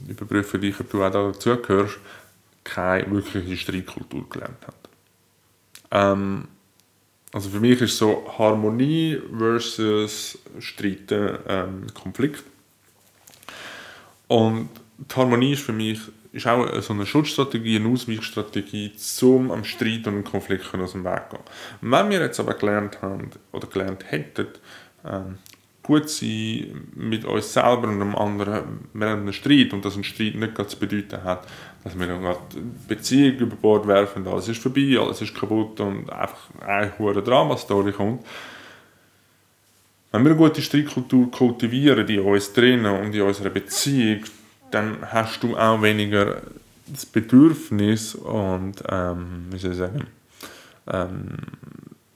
überprüfen 0.08 0.62
dich, 0.62 0.80
ob 0.80 0.90
du 0.90 1.04
auch 1.04 1.12
dazu 1.12 1.58
gehörst, 1.58 1.98
keine 2.64 3.10
wirkliche 3.12 3.58
Streitkultur 3.58 4.30
gelernt 4.30 4.68
hat. 4.68 4.76
Ähm, 5.92 6.48
also 7.34 7.50
für 7.50 7.60
mich 7.60 7.82
ist 7.82 7.98
so 7.98 8.26
Harmonie 8.38 9.22
versus 9.38 10.38
Streiten 10.60 11.38
ähm, 11.48 11.88
Konflikt. 11.94 12.44
Und 14.28 14.70
die 14.98 15.16
Harmonie 15.16 15.54
ist 15.54 15.64
für 15.64 15.74
mich 15.74 16.00
ist 16.32 16.48
auch 16.48 16.82
so 16.82 16.94
eine 16.94 17.06
Schutzstrategie, 17.06 17.78
eine 17.78 17.90
Ausweichstrategie, 17.90 18.94
um 19.22 19.52
am 19.52 19.64
Streit 19.64 20.08
und 20.08 20.24
Konflikt 20.24 20.74
aus 20.76 20.92
dem 20.92 21.04
Weg 21.04 21.30
zu 21.30 21.38
gehen. 21.38 21.46
Wenn 21.82 22.10
wir 22.10 22.20
jetzt 22.20 22.40
aber 22.40 22.54
gelernt 22.54 23.02
haben 23.02 23.32
oder 23.52 23.68
gelernt 23.68 24.04
hätten, 24.12 24.48
gut 25.88 26.10
sein 26.10 26.90
mit 26.96 27.24
uns 27.24 27.54
selber 27.54 27.88
und 27.88 28.02
einem 28.02 28.16
anderen 28.16 28.90
während 28.94 29.22
einem 29.22 29.34
Streit 29.34 29.72
und 29.74 29.86
dass 29.86 29.96
ein 29.96 30.04
Streit 30.04 30.36
nicht 30.36 30.70
zu 30.70 30.78
bedeuten 30.78 31.24
hat, 31.24 31.48
dass 31.84 31.98
wir 31.98 32.08
dann 32.08 32.22
gerade 32.22 32.40
Beziehung 32.88 33.38
über 33.38 33.56
Bord 33.56 33.88
werfen, 33.88 34.28
alles 34.28 34.50
ist 34.50 34.62
vorbei, 34.62 34.98
alles 35.00 35.22
ist 35.22 35.34
kaputt 35.34 35.80
und 35.80 36.12
einfach 36.12 36.50
eine 36.66 36.98
hohe 37.00 37.22
Drama-Story 37.22 37.94
kommt. 37.94 38.26
Wenn 40.12 40.24
wir 40.24 40.32
eine 40.32 40.38
gute 40.38 40.62
Streitkultur 40.62 41.32
kultivieren 41.32 42.08
in 42.08 42.20
uns 42.20 42.52
drinnen 42.52 42.86
und 42.86 43.16
in 43.16 43.22
unserer 43.22 43.50
Beziehung, 43.50 44.24
dann 44.72 44.98
hast 45.10 45.42
du 45.44 45.56
auch 45.56 45.82
weniger 45.82 46.42
das 46.88 47.06
Bedürfnis 47.06 48.16
und, 48.16 48.84
ähm, 48.90 49.46
wie 49.52 49.58
soll 49.58 49.72
ich 49.72 49.78
sagen, 49.78 50.08
ähm, 50.88 51.38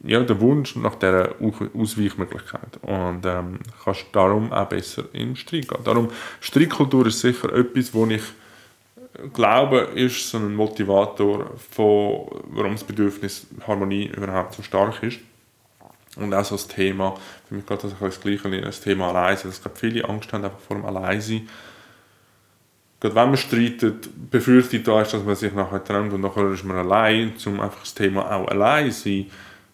ja, 0.04 0.22
der 0.22 0.40
Wunsch 0.40 0.76
nach 0.76 0.96
dieser 0.96 1.36
Ausweichmöglichkeit. 1.40 2.80
Und 2.82 3.26
ähm, 3.26 3.60
kannst 3.84 4.06
darum 4.12 4.52
auch 4.52 4.68
besser 4.68 5.04
in 5.14 5.36
Streit 5.36 5.68
gehen. 5.68 5.84
Darum, 5.84 6.10
Streitkultur 6.40 7.08
ist 7.08 7.20
sicher 7.20 7.54
etwas, 7.54 7.94
wo 7.94 8.06
ich 8.08 8.24
glaube, 9.34 9.90
ist 9.96 10.30
so 10.30 10.38
ein 10.38 10.56
Motivator, 10.56 11.52
von, 11.72 12.28
warum 12.52 12.72
das 12.74 12.84
Bedürfnis 12.84 13.48
Harmonie 13.68 14.08
überhaupt 14.08 14.56
so 14.56 14.64
stark 14.64 15.04
ist. 15.04 15.20
Und 16.16 16.34
auch 16.34 16.44
so 16.44 16.56
das 16.56 16.68
Thema, 16.68 17.16
für 17.48 17.56
mich 17.56 17.66
geht 17.66 17.84
das 17.84 18.22
Gleiche, 18.22 18.62
das 18.62 18.82
Thema 18.82 19.10
Alleinsein, 19.10 19.52
dass 19.52 19.62
viele 19.80 20.08
Angst 20.08 20.34
haben 20.34 20.44
einfach 20.44 20.60
vor 20.60 20.78
dem 20.78 20.86
Alleinsein 20.86 21.48
gerade 23.02 23.16
wenn 23.16 23.30
man 23.30 23.38
streitet, 23.38 24.10
befürchtet 24.30 24.88
da 24.88 25.02
ist, 25.02 25.14
dass 25.14 25.24
man 25.24 25.36
sich 25.36 25.52
nachher 25.54 25.84
trennt 25.84 26.14
und 26.14 26.22
nachher 26.22 26.52
ist 26.52 26.64
man 26.64 26.78
allein, 26.78 27.34
um 27.46 27.60
einfach 27.60 27.82
das 27.82 27.96
Thema 27.96 28.32
auch 28.32 28.48
allein 28.48 28.92
sein 28.92 29.26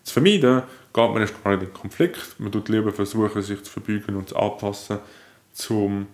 zu 0.07 0.13
vermeiden, 0.13 0.63
geht 0.93 1.09
man 1.09 1.21
erst 1.21 1.43
gar 1.43 1.51
nicht 1.51 1.63
in 1.63 1.67
den 1.67 1.73
Konflikt. 1.73 2.39
Man 2.39 2.51
tut 2.51 2.69
lieber 2.69 2.91
versuchen, 2.91 3.41
sich 3.41 3.63
zu 3.63 3.71
verbeugen 3.71 4.15
und 4.15 4.29
zu 4.29 4.35
anpassen, 4.35 4.99
um 5.69 6.07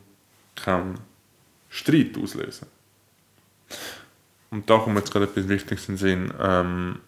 keinen 0.56 1.00
Streit 1.70 2.18
auslösen. 2.22 2.68
Und 4.52 4.70
da 4.70 4.78
kommt 4.78 4.98
jetzt 4.98 5.12
gerade 5.12 5.26
etwas 5.26 5.48
Wichtiges 5.48 5.90
in 5.90 5.96
den 5.96 5.98
Sinn. 5.98 6.34
Ähm, 6.40 7.00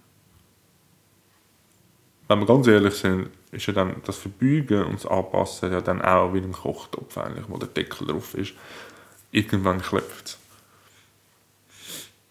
wenn 2.28 2.40
wir 2.40 2.46
ganz 2.48 2.66
ehrlich 2.68 2.96
sind, 2.96 3.30
ist 3.52 3.68
ja 3.68 3.74
dann 3.74 4.02
das 4.06 4.18
Verbeugen 4.18 4.86
und 4.86 4.96
das 4.96 5.06
Anpassen 5.06 5.72
ja 5.72 5.82
dann 5.82 6.02
auch 6.02 6.34
wie 6.34 6.40
ein 6.40 6.52
Kochtopf 6.52 7.18
eigentlich, 7.18 7.46
wo 7.48 7.58
der 7.58 7.68
Deckel 7.68 8.08
drauf 8.08 8.34
ist 8.34 8.54
irgendwann 9.36 9.82
klopft 9.82 10.38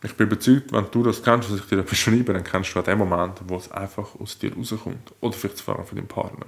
Ich 0.05 0.15
bin 0.15 0.27
überzeugt, 0.27 0.73
wenn 0.73 0.87
du 0.91 1.03
das 1.03 1.23
kennst, 1.23 1.51
was 1.51 1.61
ich 1.61 1.67
dir 1.67 1.83
beschreibe, 1.83 2.33
dann 2.33 2.45
kennst 2.45 2.75
du 2.75 2.81
auch 2.81 2.85
den 2.85 2.99
Moment, 2.99 3.41
wo 3.47 3.57
es 3.57 3.71
einfach 3.73 4.15
aus 4.21 4.39
dir 4.39 4.55
rauskommt. 4.55 5.15
Oder 5.21 5.33
vielleicht 5.33 5.59
sogar 5.59 5.85
von 5.85 5.97
deinem 5.97 6.09
Partner. 6.09 6.47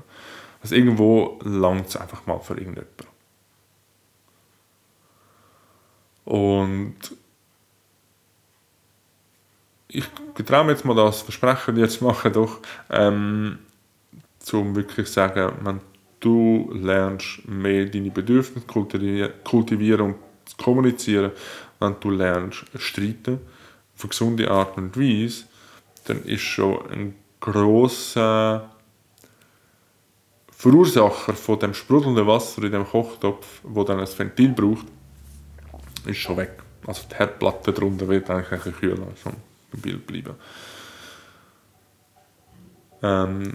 Also 0.62 0.74
irgendwo 0.74 1.38
langt 1.42 1.88
es 1.88 1.96
einfach 1.96 2.26
mal 2.26 2.38
für 2.40 2.54
irgendjemanden. 2.54 3.06
Und 6.24 6.96
ich 9.88 10.04
traue 10.44 10.64
mir 10.64 10.72
jetzt 10.72 10.84
mal 10.84 10.94
das 10.94 11.22
Versprechen 11.22 11.76
jetzt 11.76 12.02
machen, 12.02 12.32
doch, 12.32 12.58
ähm, 12.90 13.58
um 14.52 14.74
wirklich 14.74 15.06
zu 15.06 15.12
sagen, 15.12 15.52
wenn 15.62 15.80
du 16.20 16.70
lernst, 16.74 17.46
mehr 17.48 17.86
deine 17.86 18.10
Bedürfnisse 18.10 18.66
kultivieren 18.66 20.00
und 20.00 20.16
zu 20.44 20.56
kommunizieren, 20.56 21.30
wenn 21.80 21.96
du 22.00 22.10
lernst 22.10 22.64
streiten 22.76 23.40
auf 23.94 24.02
eine 24.02 24.08
gesunde 24.10 24.50
Art 24.50 24.76
und 24.76 24.96
Weise, 24.96 25.44
dann 26.04 26.22
ist 26.24 26.42
schon 26.42 26.90
ein 26.90 27.14
grosser 27.40 28.70
Verursacher 30.50 31.34
von 31.34 31.58
dem 31.58 31.74
sprudelnden 31.74 32.26
Wasser 32.26 32.62
in 32.64 32.72
dem 32.72 32.86
Kochtopf, 32.86 33.60
wo 33.62 33.84
dann 33.84 34.00
ein 34.00 34.08
Ventil 34.18 34.48
braucht, 34.50 34.86
ist 36.06 36.18
schon 36.18 36.38
weg. 36.38 36.62
Also 36.86 37.02
die 37.10 37.14
Herdplatte 37.14 37.72
darunter 37.72 38.08
wird 38.08 38.30
eigentlich 38.30 38.64
ein 38.66 38.72
kühler, 38.74 39.08
so 39.22 39.30
im 39.72 39.80
Bild 39.80 40.06
bleiben. 40.06 40.34
Ähm, 43.02 43.54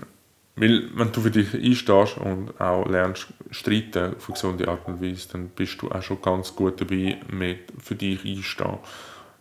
weil, 0.56 0.90
wenn 0.96 1.12
du 1.12 1.22
für 1.22 1.32
dich 1.32 1.54
einstehst 1.54 2.18
und 2.18 2.60
auch 2.60 2.86
lernst 2.88 3.28
streiten 3.52 4.16
auf 4.16 4.28
eine 4.28 4.34
gesunde 4.34 4.68
Art 4.68 4.88
und 4.88 5.02
Weise, 5.02 5.30
dann 5.32 5.50
bist 5.50 5.82
du 5.82 5.90
auch 5.90 6.02
schon 6.02 6.22
ganz 6.22 6.56
gut 6.56 6.82
dabei, 6.82 7.20
mit 7.32 7.72
für 7.82 7.96
dich 7.96 8.26
einstehen. 8.26 8.78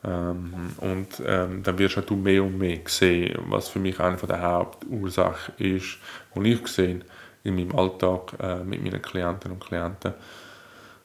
Ähm, 0.02 0.52
und 0.78 1.08
ähm, 1.26 1.62
dann 1.62 1.78
wirst 1.78 1.98
du 2.08 2.16
mehr 2.16 2.42
und 2.42 2.56
mehr 2.56 2.78
sehen, 2.86 3.38
was 3.48 3.68
für 3.68 3.80
mich 3.80 4.00
eine 4.00 4.16
der 4.16 4.40
Hauptursachen 4.40 5.54
ist, 5.58 5.98
die 6.34 6.52
ich 6.52 6.66
sehe 6.68 7.00
in 7.42 7.54
meinem 7.54 7.76
Alltag 7.76 8.32
äh, 8.38 8.62
mit 8.64 8.82
meinen 8.82 9.02
Klienten 9.02 9.52
und 9.52 9.60
Klienten, 9.60 10.14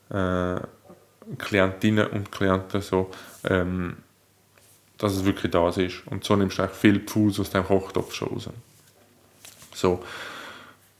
äh, 0.09 0.59
Klientinnen 1.37 2.07
und 2.07 2.31
Klienten 2.31 2.81
so, 2.81 3.09
ähm, 3.43 3.97
dass 4.97 5.13
es 5.13 5.25
wirklich 5.25 5.51
das 5.51 5.77
ist. 5.77 6.07
Und 6.07 6.23
so 6.23 6.35
nimmst 6.35 6.59
du 6.59 6.67
viel 6.67 6.99
Pfuß 6.99 7.39
aus 7.39 7.49
dem 7.49 7.65
Kochtopf 7.65 8.13
schon 8.13 8.29
raus. 8.29 8.49
So. 9.75 10.03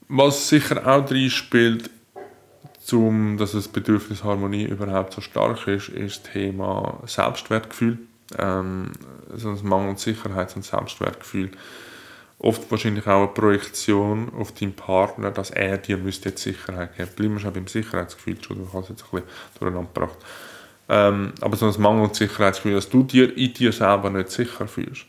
Was 0.08 0.48
sicher 0.48 0.86
auch 0.86 1.04
drin 1.04 1.30
spielt, 1.30 1.90
um, 2.92 3.36
dass 3.36 3.52
das 3.52 3.66
Bedürfnis 3.66 4.22
Harmonie 4.22 4.64
überhaupt 4.64 5.14
so 5.14 5.20
stark 5.20 5.66
ist, 5.66 5.88
ist 5.88 6.24
das 6.24 6.32
Thema 6.32 7.02
Selbstwertgefühl. 7.06 7.98
Ähm, 8.38 8.92
also 9.32 9.50
das 9.50 9.62
Mangel 9.62 9.90
an 9.90 9.96
Sicherheits- 9.96 10.54
und 10.54 10.64
Selbstwertgefühl. 10.64 11.50
Oft 12.38 12.70
wahrscheinlich 12.70 13.06
auch 13.06 13.22
eine 13.22 13.28
Projektion 13.28 14.32
auf 14.38 14.52
deinen 14.52 14.74
Partner, 14.74 15.30
dass 15.30 15.50
er 15.50 15.78
dir 15.78 15.96
müsste 15.96 16.28
jetzt 16.28 16.42
Sicherheit 16.42 16.96
geben. 16.96 17.10
Bleiben 17.16 17.34
wir 17.34 17.40
schon 17.40 17.52
beim 17.54 17.66
Sicherheitsgefühl, 17.66 18.36
schon, 18.42 18.58
du 18.58 18.68
hast 18.72 18.90
jetzt 18.90 19.04
ein 19.04 19.10
bisschen 19.10 19.28
durcheinander 19.58 19.90
gebracht. 19.92 20.18
Ähm, 20.88 21.32
aber 21.40 21.56
so 21.56 21.66
ein 21.66 21.82
Mangel 21.82 22.04
an 22.04 22.14
Sicherheitsgefühl, 22.14 22.74
dass 22.74 22.88
du 22.88 23.02
dir 23.02 23.36
in 23.36 23.52
dir 23.54 23.72
selber 23.72 24.10
nicht 24.10 24.30
sicher 24.30 24.68
fühlst. 24.68 25.06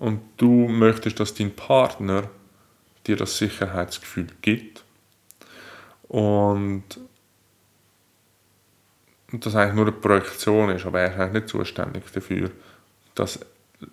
Und 0.00 0.22
du 0.38 0.66
möchtest, 0.66 1.20
dass 1.20 1.34
dein 1.34 1.54
Partner 1.54 2.30
dir 3.06 3.16
das 3.16 3.36
Sicherheitsgefühl 3.36 4.28
gibt 4.40 4.82
und, 6.08 6.84
das 9.30 9.54
eigentlich 9.54 9.74
nur 9.74 9.84
eine 9.84 9.92
Projektion 9.92 10.70
ist, 10.70 10.86
aber 10.86 11.00
er 11.00 11.10
ist 11.12 11.20
eigentlich 11.20 11.42
nicht 11.42 11.48
zuständig 11.50 12.10
dafür, 12.14 12.50
dass, 13.14 13.40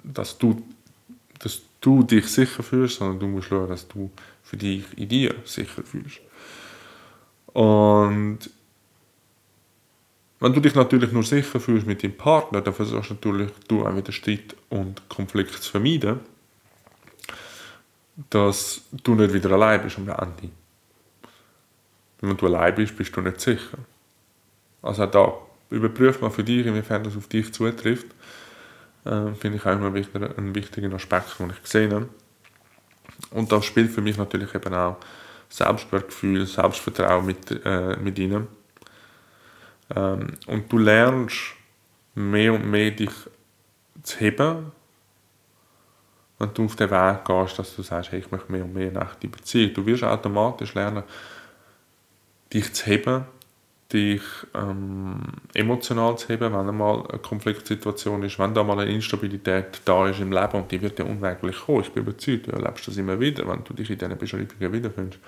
dass, 0.02 0.38
du, 0.38 0.66
dass 1.40 1.62
du 1.82 2.04
dich 2.04 2.26
sicher 2.28 2.64
fühlst, 2.64 3.00
sondern 3.00 3.20
du 3.20 3.28
musst 3.28 3.50
schauen, 3.50 3.68
dass 3.68 3.86
du 3.86 4.10
für 4.44 4.56
dich 4.56 4.86
in 4.98 5.10
dir 5.10 5.36
sicher 5.44 5.84
fühlst. 5.84 6.22
Und 7.48 8.40
wenn 10.40 10.54
du 10.54 10.60
dich 10.60 10.76
natürlich 10.76 11.12
nur 11.12 11.24
sicher 11.24 11.60
fühlst 11.60 11.88
mit 11.88 12.04
deinem 12.04 12.16
Partner, 12.16 12.62
dann 12.62 12.74
versuchst 12.74 13.10
natürlich 13.10 13.52
du 13.68 13.86
auch 13.86 13.96
wieder 13.96 14.12
Streit 14.12 14.56
und 14.70 15.08
Konflikt 15.10 15.54
zu 15.54 15.72
vermeiden, 15.72 16.20
dass 18.30 18.82
du 18.92 19.16
nicht 19.16 19.34
wieder 19.34 19.52
allein 19.52 19.82
bist 19.82 19.98
am 19.98 20.10
Ende. 20.10 20.52
Wenn 22.22 22.38
du 22.38 22.46
allein 22.48 22.76
bist, 22.76 22.96
bist 22.98 23.16
du 23.16 23.22
nicht 23.22 23.42
sicher. 23.42 23.78
Also 24.82 25.04
auch 25.04 25.12
da, 25.12 25.34
überprüf 25.70 26.22
mal 26.22 26.30
für 26.30 26.44
dich, 26.44 26.66
inwiefern 26.66 27.04
das 27.04 27.18
auf 27.18 27.28
dich 27.28 27.52
zutrifft. 27.54 28.08
Äh, 29.06 29.34
Finde 29.34 29.58
ich 29.58 29.66
auch 29.66 29.74
immer 29.74 29.94
wichtiger, 29.94 30.38
einen 30.38 30.54
wichtigen 30.54 30.94
Aspekt, 30.94 31.40
den 31.40 31.50
ich 31.50 31.64
gesehen 31.64 31.94
habe. 31.94 32.10
Und 33.32 33.52
da 33.52 33.62
spielt 33.62 33.92
für 33.92 34.02
mich 34.02 34.18
natürlich 34.18 34.54
eben 34.54 34.74
auch 34.74 34.98
Selbstwertgefühl, 35.50 36.46
Selbstvertrauen 36.46 37.26
mit, 37.26 37.66
äh, 37.66 37.98
mit 37.98 38.20
ihnen. 38.20 38.48
Ähm, 39.96 40.34
und 40.48 40.72
du 40.72 40.78
lernst 40.78 41.56
mehr 42.16 42.54
und 42.54 42.70
mehr 42.70 42.92
dich 42.92 43.12
zu 44.04 44.20
heben, 44.20 44.72
wenn 46.40 46.54
du 46.54 46.66
auf 46.66 46.76
den 46.76 46.92
Weg 46.92 47.26
gehst, 47.26 47.60
dass 47.60 47.76
du 47.76 47.82
sagst, 47.82 48.12
hey, 48.12 48.20
ich 48.20 48.32
möchte 48.32 48.52
mehr 48.52 48.64
und 48.64 48.74
mehr 48.74 48.92
nach 48.92 49.16
die 49.16 49.28
Beziehung. 49.28 49.74
Du 49.74 49.86
wirst 49.86 50.04
automatisch 50.04 50.74
lernen, 50.76 51.04
dich 52.54 52.74
zu 52.74 52.86
heben, 52.86 53.26
dich 53.92 54.22
ähm, 54.54 55.22
emotional 55.54 56.18
zu 56.18 56.28
heben, 56.30 56.54
wenn 56.54 56.68
einmal 56.68 57.08
eine 57.08 57.20
Konfliktsituation 57.20 58.24
ist, 58.24 58.38
wenn 58.38 58.54
da 58.54 58.64
mal 58.64 58.80
eine 58.80 58.92
Instabilität 58.92 59.82
da 59.86 60.08
ist 60.08 60.20
im 60.20 60.32
Leben 60.32 60.58
und 60.58 60.72
die 60.72 60.82
wird 60.82 61.00
ja 61.00 61.06
unweigerlich 61.06 61.58
kommen. 61.60 61.82
Ich 61.82 61.92
bin 61.92 62.04
überzeugt, 62.04 62.48
du 62.48 62.52
erlebst 62.52 62.88
das 62.88 62.98
immer 62.98 63.20
wieder, 63.20 63.48
wenn 63.48 63.64
du 63.64 63.74
dich 63.74 63.90
in 63.90 63.98
diesen 63.98 64.18
Beschreibungen 64.18 64.74
wiederfindest. 64.74 65.20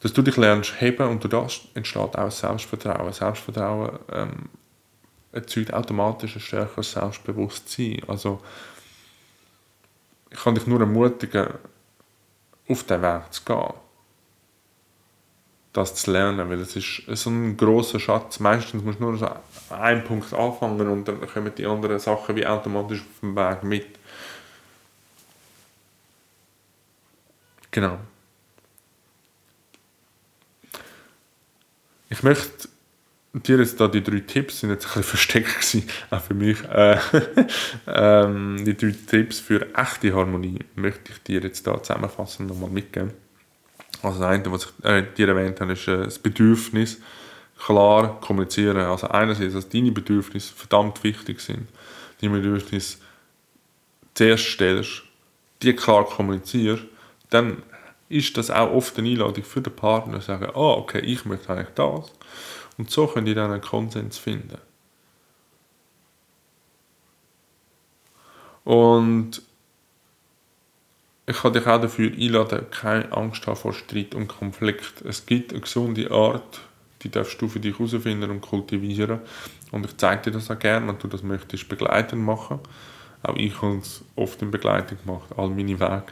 Dass 0.00 0.12
du 0.12 0.22
dich 0.22 0.36
lernst 0.36 0.80
heben 0.80 1.08
und 1.08 1.24
durch 1.24 1.30
das 1.30 1.60
entsteht 1.74 2.16
auch 2.16 2.30
Selbstvertrauen. 2.30 3.12
Selbstvertrauen 3.12 3.98
ähm, 4.12 4.48
erzeugt 5.32 5.74
automatisch 5.74 6.36
ein 6.36 6.40
stärkeres 6.40 6.92
Selbstbewusstsein. 6.92 8.02
Also 8.06 8.40
ich 10.30 10.38
kann 10.38 10.54
dich 10.54 10.66
nur 10.66 10.80
ermutigen, 10.80 11.48
auf 12.68 12.84
den 12.84 13.02
Weg 13.02 13.32
zu 13.32 13.44
gehen 13.44 13.74
das 15.78 15.94
zu 15.94 16.10
lernen, 16.10 16.48
weil 16.48 16.60
es 16.60 16.74
ist 16.76 17.02
so 17.06 17.30
ein 17.30 17.56
großer 17.56 18.00
Schatz. 18.00 18.40
Meistens 18.40 18.82
musst 18.82 19.00
du 19.00 19.04
nur 19.04 19.16
so 19.16 19.28
einen 19.70 20.04
Punkt 20.04 20.32
anfangen 20.32 20.88
und 20.88 21.06
dann 21.06 21.26
kommen 21.26 21.52
die 21.56 21.66
anderen 21.66 21.98
Sachen 21.98 22.36
wie 22.36 22.46
automatisch 22.46 23.00
auf 23.00 23.20
dem 23.20 23.36
Weg 23.36 23.62
mit. 23.62 23.86
Genau. 27.70 27.98
Ich 32.18 32.24
möchte 32.24 32.68
dir 33.32 33.58
jetzt 33.58 33.80
da 33.80 33.86
die 33.86 34.02
drei 34.02 34.18
Tipps, 34.18 34.58
sind 34.58 34.70
jetzt 34.70 34.86
ein 34.86 34.88
bisschen 34.88 35.02
versteckt 35.04 35.54
gewesen, 35.54 35.88
auch 36.10 36.20
für 36.20 36.34
mich, 36.34 36.64
äh, 36.64 36.98
ähm, 37.86 38.64
die 38.64 38.76
drei 38.76 38.92
Tipps 39.06 39.38
für 39.38 39.72
echte 39.72 40.12
Harmonie 40.12 40.58
möchte 40.74 41.12
ich 41.12 41.22
dir 41.22 41.40
jetzt 41.40 41.64
da 41.64 41.80
zusammenfassend 41.80 42.48
nochmal 42.48 42.70
mitgeben. 42.70 43.12
Also 44.02 44.18
das 44.18 44.28
eine, 44.28 44.50
was 44.50 44.64
ich 44.64 44.84
äh, 44.84 45.04
dir 45.16 45.28
erwähnt 45.28 45.60
habe, 45.60 45.74
ist 45.74 45.86
äh, 45.86 45.96
das 45.96 46.18
Bedürfnis 46.18 46.98
klar 47.56 48.20
kommunizieren. 48.20 48.78
Also 48.78 49.06
einerseits, 49.06 49.54
dass 49.54 49.68
deine 49.68 49.92
Bedürfnisse 49.92 50.52
verdammt 50.52 51.04
wichtig 51.04 51.38
sind. 51.38 51.68
Deine 52.20 52.32
Bedürfnisse 52.32 52.98
zuerst 54.14 54.44
stellst, 54.44 55.04
die 55.62 55.72
klar 55.72 56.04
kommunizierst, 56.04 56.82
dann 57.30 57.62
ist 58.08 58.36
das 58.36 58.50
auch 58.50 58.72
oft 58.72 58.98
eine 58.98 59.08
Einladung 59.08 59.44
für 59.44 59.60
den 59.60 59.74
Partner, 59.74 60.20
zu 60.20 60.26
sagen, 60.26 60.50
oh, 60.54 60.76
okay, 60.78 61.00
ich 61.00 61.24
möchte 61.24 61.52
eigentlich 61.52 61.74
das. 61.74 62.12
Und 62.78 62.90
so 62.90 63.06
könnt 63.06 63.28
ihr 63.28 63.34
dann 63.34 63.50
einen 63.50 63.60
Konsens 63.60 64.18
finden. 64.18 64.58
Und 68.64 69.42
ich 71.26 71.36
kann 71.36 71.52
dich 71.52 71.66
auch 71.66 71.80
dafür 71.80 72.10
einladen, 72.12 72.66
keine 72.70 73.12
Angst 73.12 73.46
haben 73.46 73.56
vor 73.56 73.74
Streit 73.74 74.14
und 74.14 74.28
Konflikt. 74.28 75.02
Es 75.02 75.26
gibt 75.26 75.52
eine 75.52 75.60
gesunde 75.60 76.10
Art, 76.10 76.60
die 77.02 77.10
darfst 77.10 77.40
du 77.40 77.48
für 77.48 77.60
dich 77.60 77.78
herausfinden 77.78 78.30
und 78.30 78.40
kultivieren. 78.40 79.20
Und 79.70 79.84
ich 79.84 79.96
zeige 79.98 80.22
dir 80.22 80.30
das 80.32 80.50
auch 80.50 80.58
gerne, 80.58 80.88
wenn 80.88 80.98
du 80.98 81.08
das 81.08 81.22
möchtest, 81.22 81.68
begleitend 81.68 82.22
machen. 82.22 82.60
Auch 83.22 83.36
ich 83.36 83.60
habe 83.60 83.78
es 83.78 84.02
oft 84.16 84.40
in 84.40 84.50
Begleitung 84.50 84.98
gemacht, 85.04 85.28
all 85.36 85.50
meine 85.50 85.78
Wege. 85.78 86.04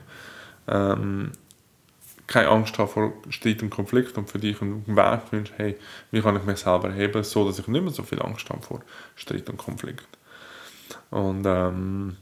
Ähm, 0.68 1.32
keine 2.26 2.48
Angst 2.48 2.78
haben 2.78 2.88
vor 2.88 3.12
Streit 3.28 3.62
und 3.62 3.70
Konflikt 3.70 4.16
und 4.18 4.30
für 4.30 4.38
dich 4.38 4.60
einen 4.60 4.86
Weg 4.86 5.20
wünschst, 5.30 5.54
hey, 5.56 5.76
wie 6.10 6.20
kann 6.20 6.36
ich 6.36 6.44
mich 6.44 6.58
selber 6.58 6.92
heben, 6.92 7.22
so 7.22 7.46
dass 7.46 7.58
ich 7.58 7.68
nicht 7.68 7.82
mehr 7.82 7.92
so 7.92 8.02
viel 8.02 8.20
Angst 8.20 8.48
habe 8.50 8.62
vor 8.62 8.80
Streit 9.14 9.48
und 9.48 9.58
Konflikt. 9.58 10.08
Und 11.10 11.44
ähm, 11.46 12.16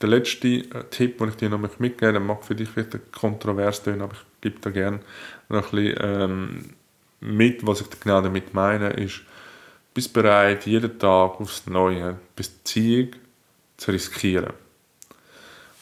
der 0.00 0.08
letzte 0.08 0.48
äh, 0.48 0.84
Tipp, 0.90 1.18
den 1.18 1.28
ich 1.28 1.36
dir 1.36 1.48
noch 1.48 1.78
mitgeben 1.78 2.26
mag 2.26 2.44
für 2.44 2.54
dich 2.54 2.68
vielleicht 2.68 3.12
kontrovers 3.12 3.82
sein, 3.84 4.00
aber 4.00 4.14
ich 4.14 4.40
gebe 4.40 4.60
da 4.60 4.70
gerne 4.70 5.00
noch 5.48 5.72
ein 5.72 5.84
bisschen 5.84 5.98
ähm, 6.00 6.74
mit, 7.20 7.66
was 7.66 7.80
ich 7.80 7.90
genau 8.00 8.20
damit 8.20 8.54
meine, 8.54 8.90
ist, 8.90 9.22
bist 9.94 10.12
bereit, 10.12 10.66
jeden 10.66 10.98
Tag 10.98 11.40
aufs 11.40 11.66
Neue 11.66 12.18
Beziehung 12.36 13.10
zu 13.76 13.90
riskieren. 13.90 14.52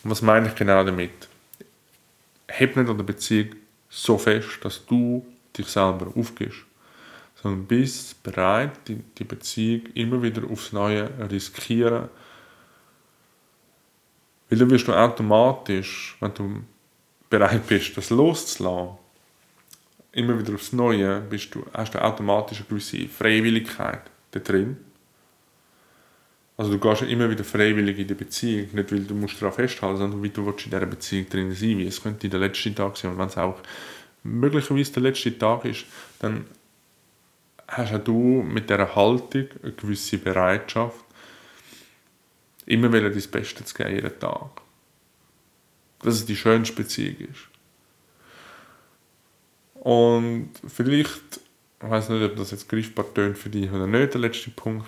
Und 0.02 0.10
was 0.10 0.22
meine 0.22 0.48
ich 0.48 0.54
genau 0.54 0.82
damit? 0.84 1.28
Heb 2.48 2.76
nicht 2.76 2.88
an 2.88 2.96
der 2.96 3.04
Beziehung 3.04 3.56
so 3.88 4.18
fest, 4.18 4.58
dass 4.62 4.84
du 4.86 5.26
dich 5.56 5.66
selber 5.66 6.12
aufgibst, 6.14 6.60
sondern 7.42 7.66
bist 7.66 8.22
bereit, 8.22 8.72
die, 8.88 8.96
die 9.18 9.24
Beziehung 9.24 9.86
immer 9.94 10.22
wieder 10.22 10.42
aufs 10.50 10.72
Neue 10.72 11.10
riskieren 11.30 12.08
weil 14.48 14.58
dann 14.58 14.70
wirst 14.70 14.86
du 14.86 14.92
automatisch, 14.92 16.16
wenn 16.20 16.34
du 16.34 16.62
bereit 17.28 17.66
bist, 17.66 17.96
das 17.96 18.10
loszulassen, 18.10 18.98
immer 20.12 20.38
wieder 20.38 20.54
aufs 20.54 20.72
Neue, 20.72 21.20
bist 21.20 21.54
du, 21.54 21.66
hast 21.72 21.94
du 21.94 22.02
automatisch 22.02 22.58
eine 22.58 22.68
gewisse 22.68 23.08
Freiwilligkeit 23.08 24.02
da 24.30 24.40
drin. 24.40 24.76
Also 26.56 26.72
du 26.72 26.78
gehst 26.78 27.02
immer 27.02 27.30
wieder 27.30 27.44
freiwillig 27.44 27.98
in 27.98 28.08
die 28.08 28.14
Beziehung, 28.14 28.68
nicht 28.72 28.92
weil 28.92 29.04
du 29.04 29.14
musst 29.14 29.40
daran 29.40 29.54
festhalten, 29.54 29.98
sondern 29.98 30.22
wie 30.22 30.30
du 30.30 30.48
in 30.48 30.56
dieser 30.56 30.86
Beziehung 30.86 31.28
drin 31.28 31.52
sein 31.52 31.78
wie 31.78 31.86
es 31.86 32.02
könnte 32.02 32.28
der 32.28 32.40
letzte 32.40 32.74
Tag 32.74 32.96
sein 32.96 33.12
und 33.12 33.18
wenn 33.18 33.28
es 33.28 33.36
auch 33.36 33.60
möglicherweise 34.22 34.92
der 34.92 35.02
letzte 35.02 35.38
Tag 35.38 35.66
ist, 35.66 35.84
dann 36.18 36.46
hast 37.68 37.92
auch 37.92 38.02
du 38.02 38.42
mit 38.42 38.70
dieser 38.70 38.94
Haltung 38.94 39.48
eine 39.62 39.72
gewisse 39.72 40.18
Bereitschaft, 40.18 41.06
Immer 42.66 42.92
will 42.92 43.08
dein 43.08 43.30
Bestes 43.30 43.74
geben, 43.74 43.94
jeden 43.94 44.18
Tag. 44.18 44.50
Dass 46.00 46.14
es 46.16 46.26
die 46.26 46.36
schönste 46.36 46.74
Beziehung 46.74 47.16
ist. 47.18 47.48
Und 49.74 50.50
vielleicht, 50.66 51.40
ich 51.80 51.88
weiß 51.88 52.08
nicht, 52.08 52.24
ob 52.24 52.36
das 52.36 52.50
jetzt 52.50 52.68
greifbar 52.68 53.06
tönt 53.14 53.38
für 53.38 53.50
dich 53.50 53.70
oder 53.70 53.86
nicht, 53.86 54.14
der 54.14 54.20
letzte 54.20 54.50
Punkt. 54.50 54.86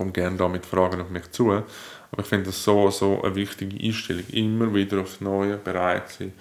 Komme 0.00 0.12
gerne 0.12 0.38
da 0.38 0.48
mit 0.48 0.64
Fragen 0.64 1.02
auf 1.02 1.10
mich 1.10 1.30
zu. 1.30 1.52
Aber 1.52 1.66
ich 2.20 2.26
finde 2.26 2.46
das 2.46 2.64
so, 2.64 2.90
so 2.90 3.22
eine 3.22 3.34
wichtige 3.34 3.76
Einstellung. 3.86 4.24
Immer 4.28 4.72
wieder 4.72 5.02
aufs 5.02 5.20
Neue 5.20 5.58
bereit 5.58 6.08
sein 6.08 6.32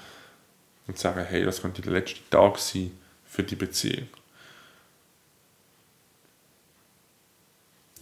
und 0.88 0.98
sagen, 0.98 1.26
hey, 1.28 1.44
das 1.44 1.62
könnte 1.62 1.82
der 1.82 1.92
letzte 1.92 2.22
Tag 2.30 2.58
sein 2.58 2.92
für 3.26 3.44
die 3.44 3.58
Beziehung. 3.58 4.08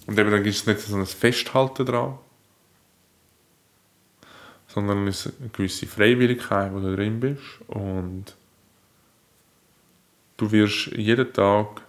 Und 0.05 0.19
eben 0.19 0.29
dann 0.29 0.43
gibt 0.43 0.55
es 0.55 0.67
nicht 0.67 0.79
so 0.79 0.95
ein 0.95 1.07
Festhalten 1.07 1.87
dran, 1.87 2.19
sondern 4.67 4.99
eine 4.99 5.13
gewisse 5.53 5.87
Freiwilligkeit, 5.87 6.71
wo 6.71 6.79
du 6.81 6.95
drin 6.95 7.19
bist 7.19 7.41
und 7.65 8.25
du 10.37 10.51
wirst 10.51 10.91
jeden 10.95 11.33
Tag 11.33 11.81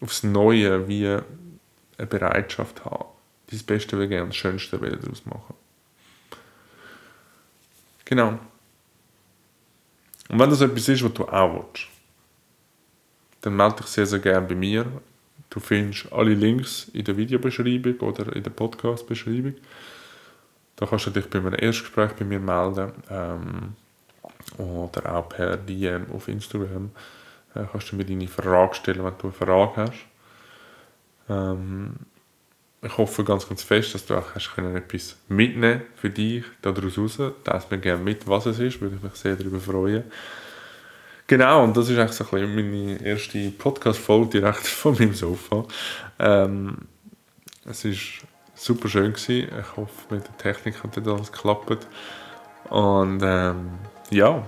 aufs 0.00 0.22
Neue 0.22 0.88
wie 0.88 1.06
eine 1.06 2.06
Bereitschaft 2.06 2.84
haben, 2.84 3.06
dein 3.50 3.60
Beste 3.60 4.08
gerne 4.08 4.28
das 4.28 4.36
Schönste 4.36 4.78
daraus 4.78 5.24
machen. 5.26 5.54
Genau. 8.04 8.38
Und 10.28 10.38
wenn 10.38 10.50
das 10.50 10.60
etwas 10.60 10.88
ist, 10.88 11.04
was 11.04 11.12
du 11.12 11.24
auch 11.24 11.54
willst, 11.54 11.88
dann 13.40 13.56
melde 13.56 13.76
dich 13.76 13.86
sehr, 13.86 14.06
sehr 14.06 14.18
gerne 14.18 14.46
bei 14.46 14.54
mir. 14.54 14.86
Du 15.48 15.58
findest 15.60 16.12
alle 16.12 16.34
Links 16.34 16.88
in 16.92 17.04
der 17.04 17.16
Videobeschreibung 17.16 17.98
oder 18.00 18.34
in 18.34 18.42
der 18.42 18.50
Podcast-Beschreibung. 18.50 19.54
Da 20.76 20.86
kannst 20.86 21.06
du 21.06 21.10
dich 21.10 21.28
bei 21.28 21.38
einem 21.38 21.54
Erstgespräch 21.54 22.12
bei 22.12 22.24
mir 22.24 22.38
melden. 22.38 22.92
Ähm, 23.10 23.74
oder 24.58 25.14
auch 25.14 25.28
per 25.28 25.56
DM 25.56 26.10
auf 26.12 26.28
Instagram. 26.28 26.90
Äh, 27.54 27.64
kannst 27.70 27.90
du 27.92 27.96
mir 27.96 28.04
deine 28.04 28.28
Frage 28.28 28.74
stellen, 28.74 29.04
wenn 29.04 29.18
du 29.18 29.28
eine 29.28 29.32
Frage 29.32 29.76
hast. 29.76 30.06
Ähm, 31.28 31.94
ich 32.82 32.96
hoffe 32.96 33.24
ganz, 33.24 33.46
ganz 33.46 33.62
fest, 33.62 33.94
dass 33.94 34.06
du 34.06 34.16
auch 34.16 34.34
hast 34.34 34.54
können 34.54 34.74
etwas 34.74 35.16
mitnehmen 35.28 35.82
für 35.96 36.08
dich 36.08 36.44
daraus 36.62 36.96
raus. 36.96 37.18
Teils 37.44 37.70
mir 37.70 37.78
gerne 37.78 38.02
mit, 38.02 38.26
was 38.26 38.46
es 38.46 38.58
ist, 38.58 38.80
würde 38.80 38.96
ich 38.96 39.02
mich 39.02 39.14
sehr 39.14 39.36
darüber 39.36 39.60
freuen. 39.60 40.04
Genau, 41.26 41.62
und 41.62 41.76
das 41.76 41.88
ist 41.88 41.98
eigentlich 41.98 42.16
so 42.16 42.24
meine 42.32 43.04
erste 43.04 43.50
Podcast-Folge 43.50 44.40
direkt 44.40 44.66
von 44.66 44.94
meinem 44.94 45.14
Sofa. 45.14 45.64
Ähm, 46.18 46.78
es 47.66 47.84
war 47.84 47.92
super 48.54 48.88
schön 48.88 49.12
gewesen. 49.12 49.48
Ich 49.60 49.76
hoffe, 49.76 50.14
mit 50.14 50.26
der 50.26 50.36
Technik 50.38 50.82
hat 50.82 50.96
das 50.96 51.06
alles 51.06 51.30
geklappt. 51.30 51.86
Und 52.70 53.20
ähm, 53.22 53.70
ja, 54.10 54.42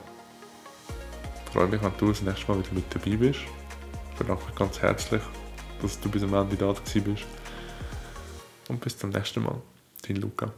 freue 1.53 1.67
mich, 1.67 1.83
wenn 1.83 1.93
du 1.99 2.09
das 2.09 2.23
nächste 2.23 2.51
Mal 2.51 2.59
wieder 2.61 2.73
mit 2.73 2.85
dabei 2.95 3.17
bist. 3.17 3.41
Ich 4.13 4.19
bedanke 4.19 4.47
mich 4.47 4.55
ganz 4.55 4.81
herzlich, 4.81 5.23
dass 5.83 6.01
du 6.01 6.09
bis 6.11 6.23
am 6.23 6.33
Ende 6.33 6.57
da 6.57 6.73
bist. 6.73 7.27
Und 8.69 8.81
bis 8.81 8.97
zum 8.97 9.11
nächsten 9.11 9.43
Mal. 9.43 9.61
Dein 10.07 10.17
Luca. 10.17 10.51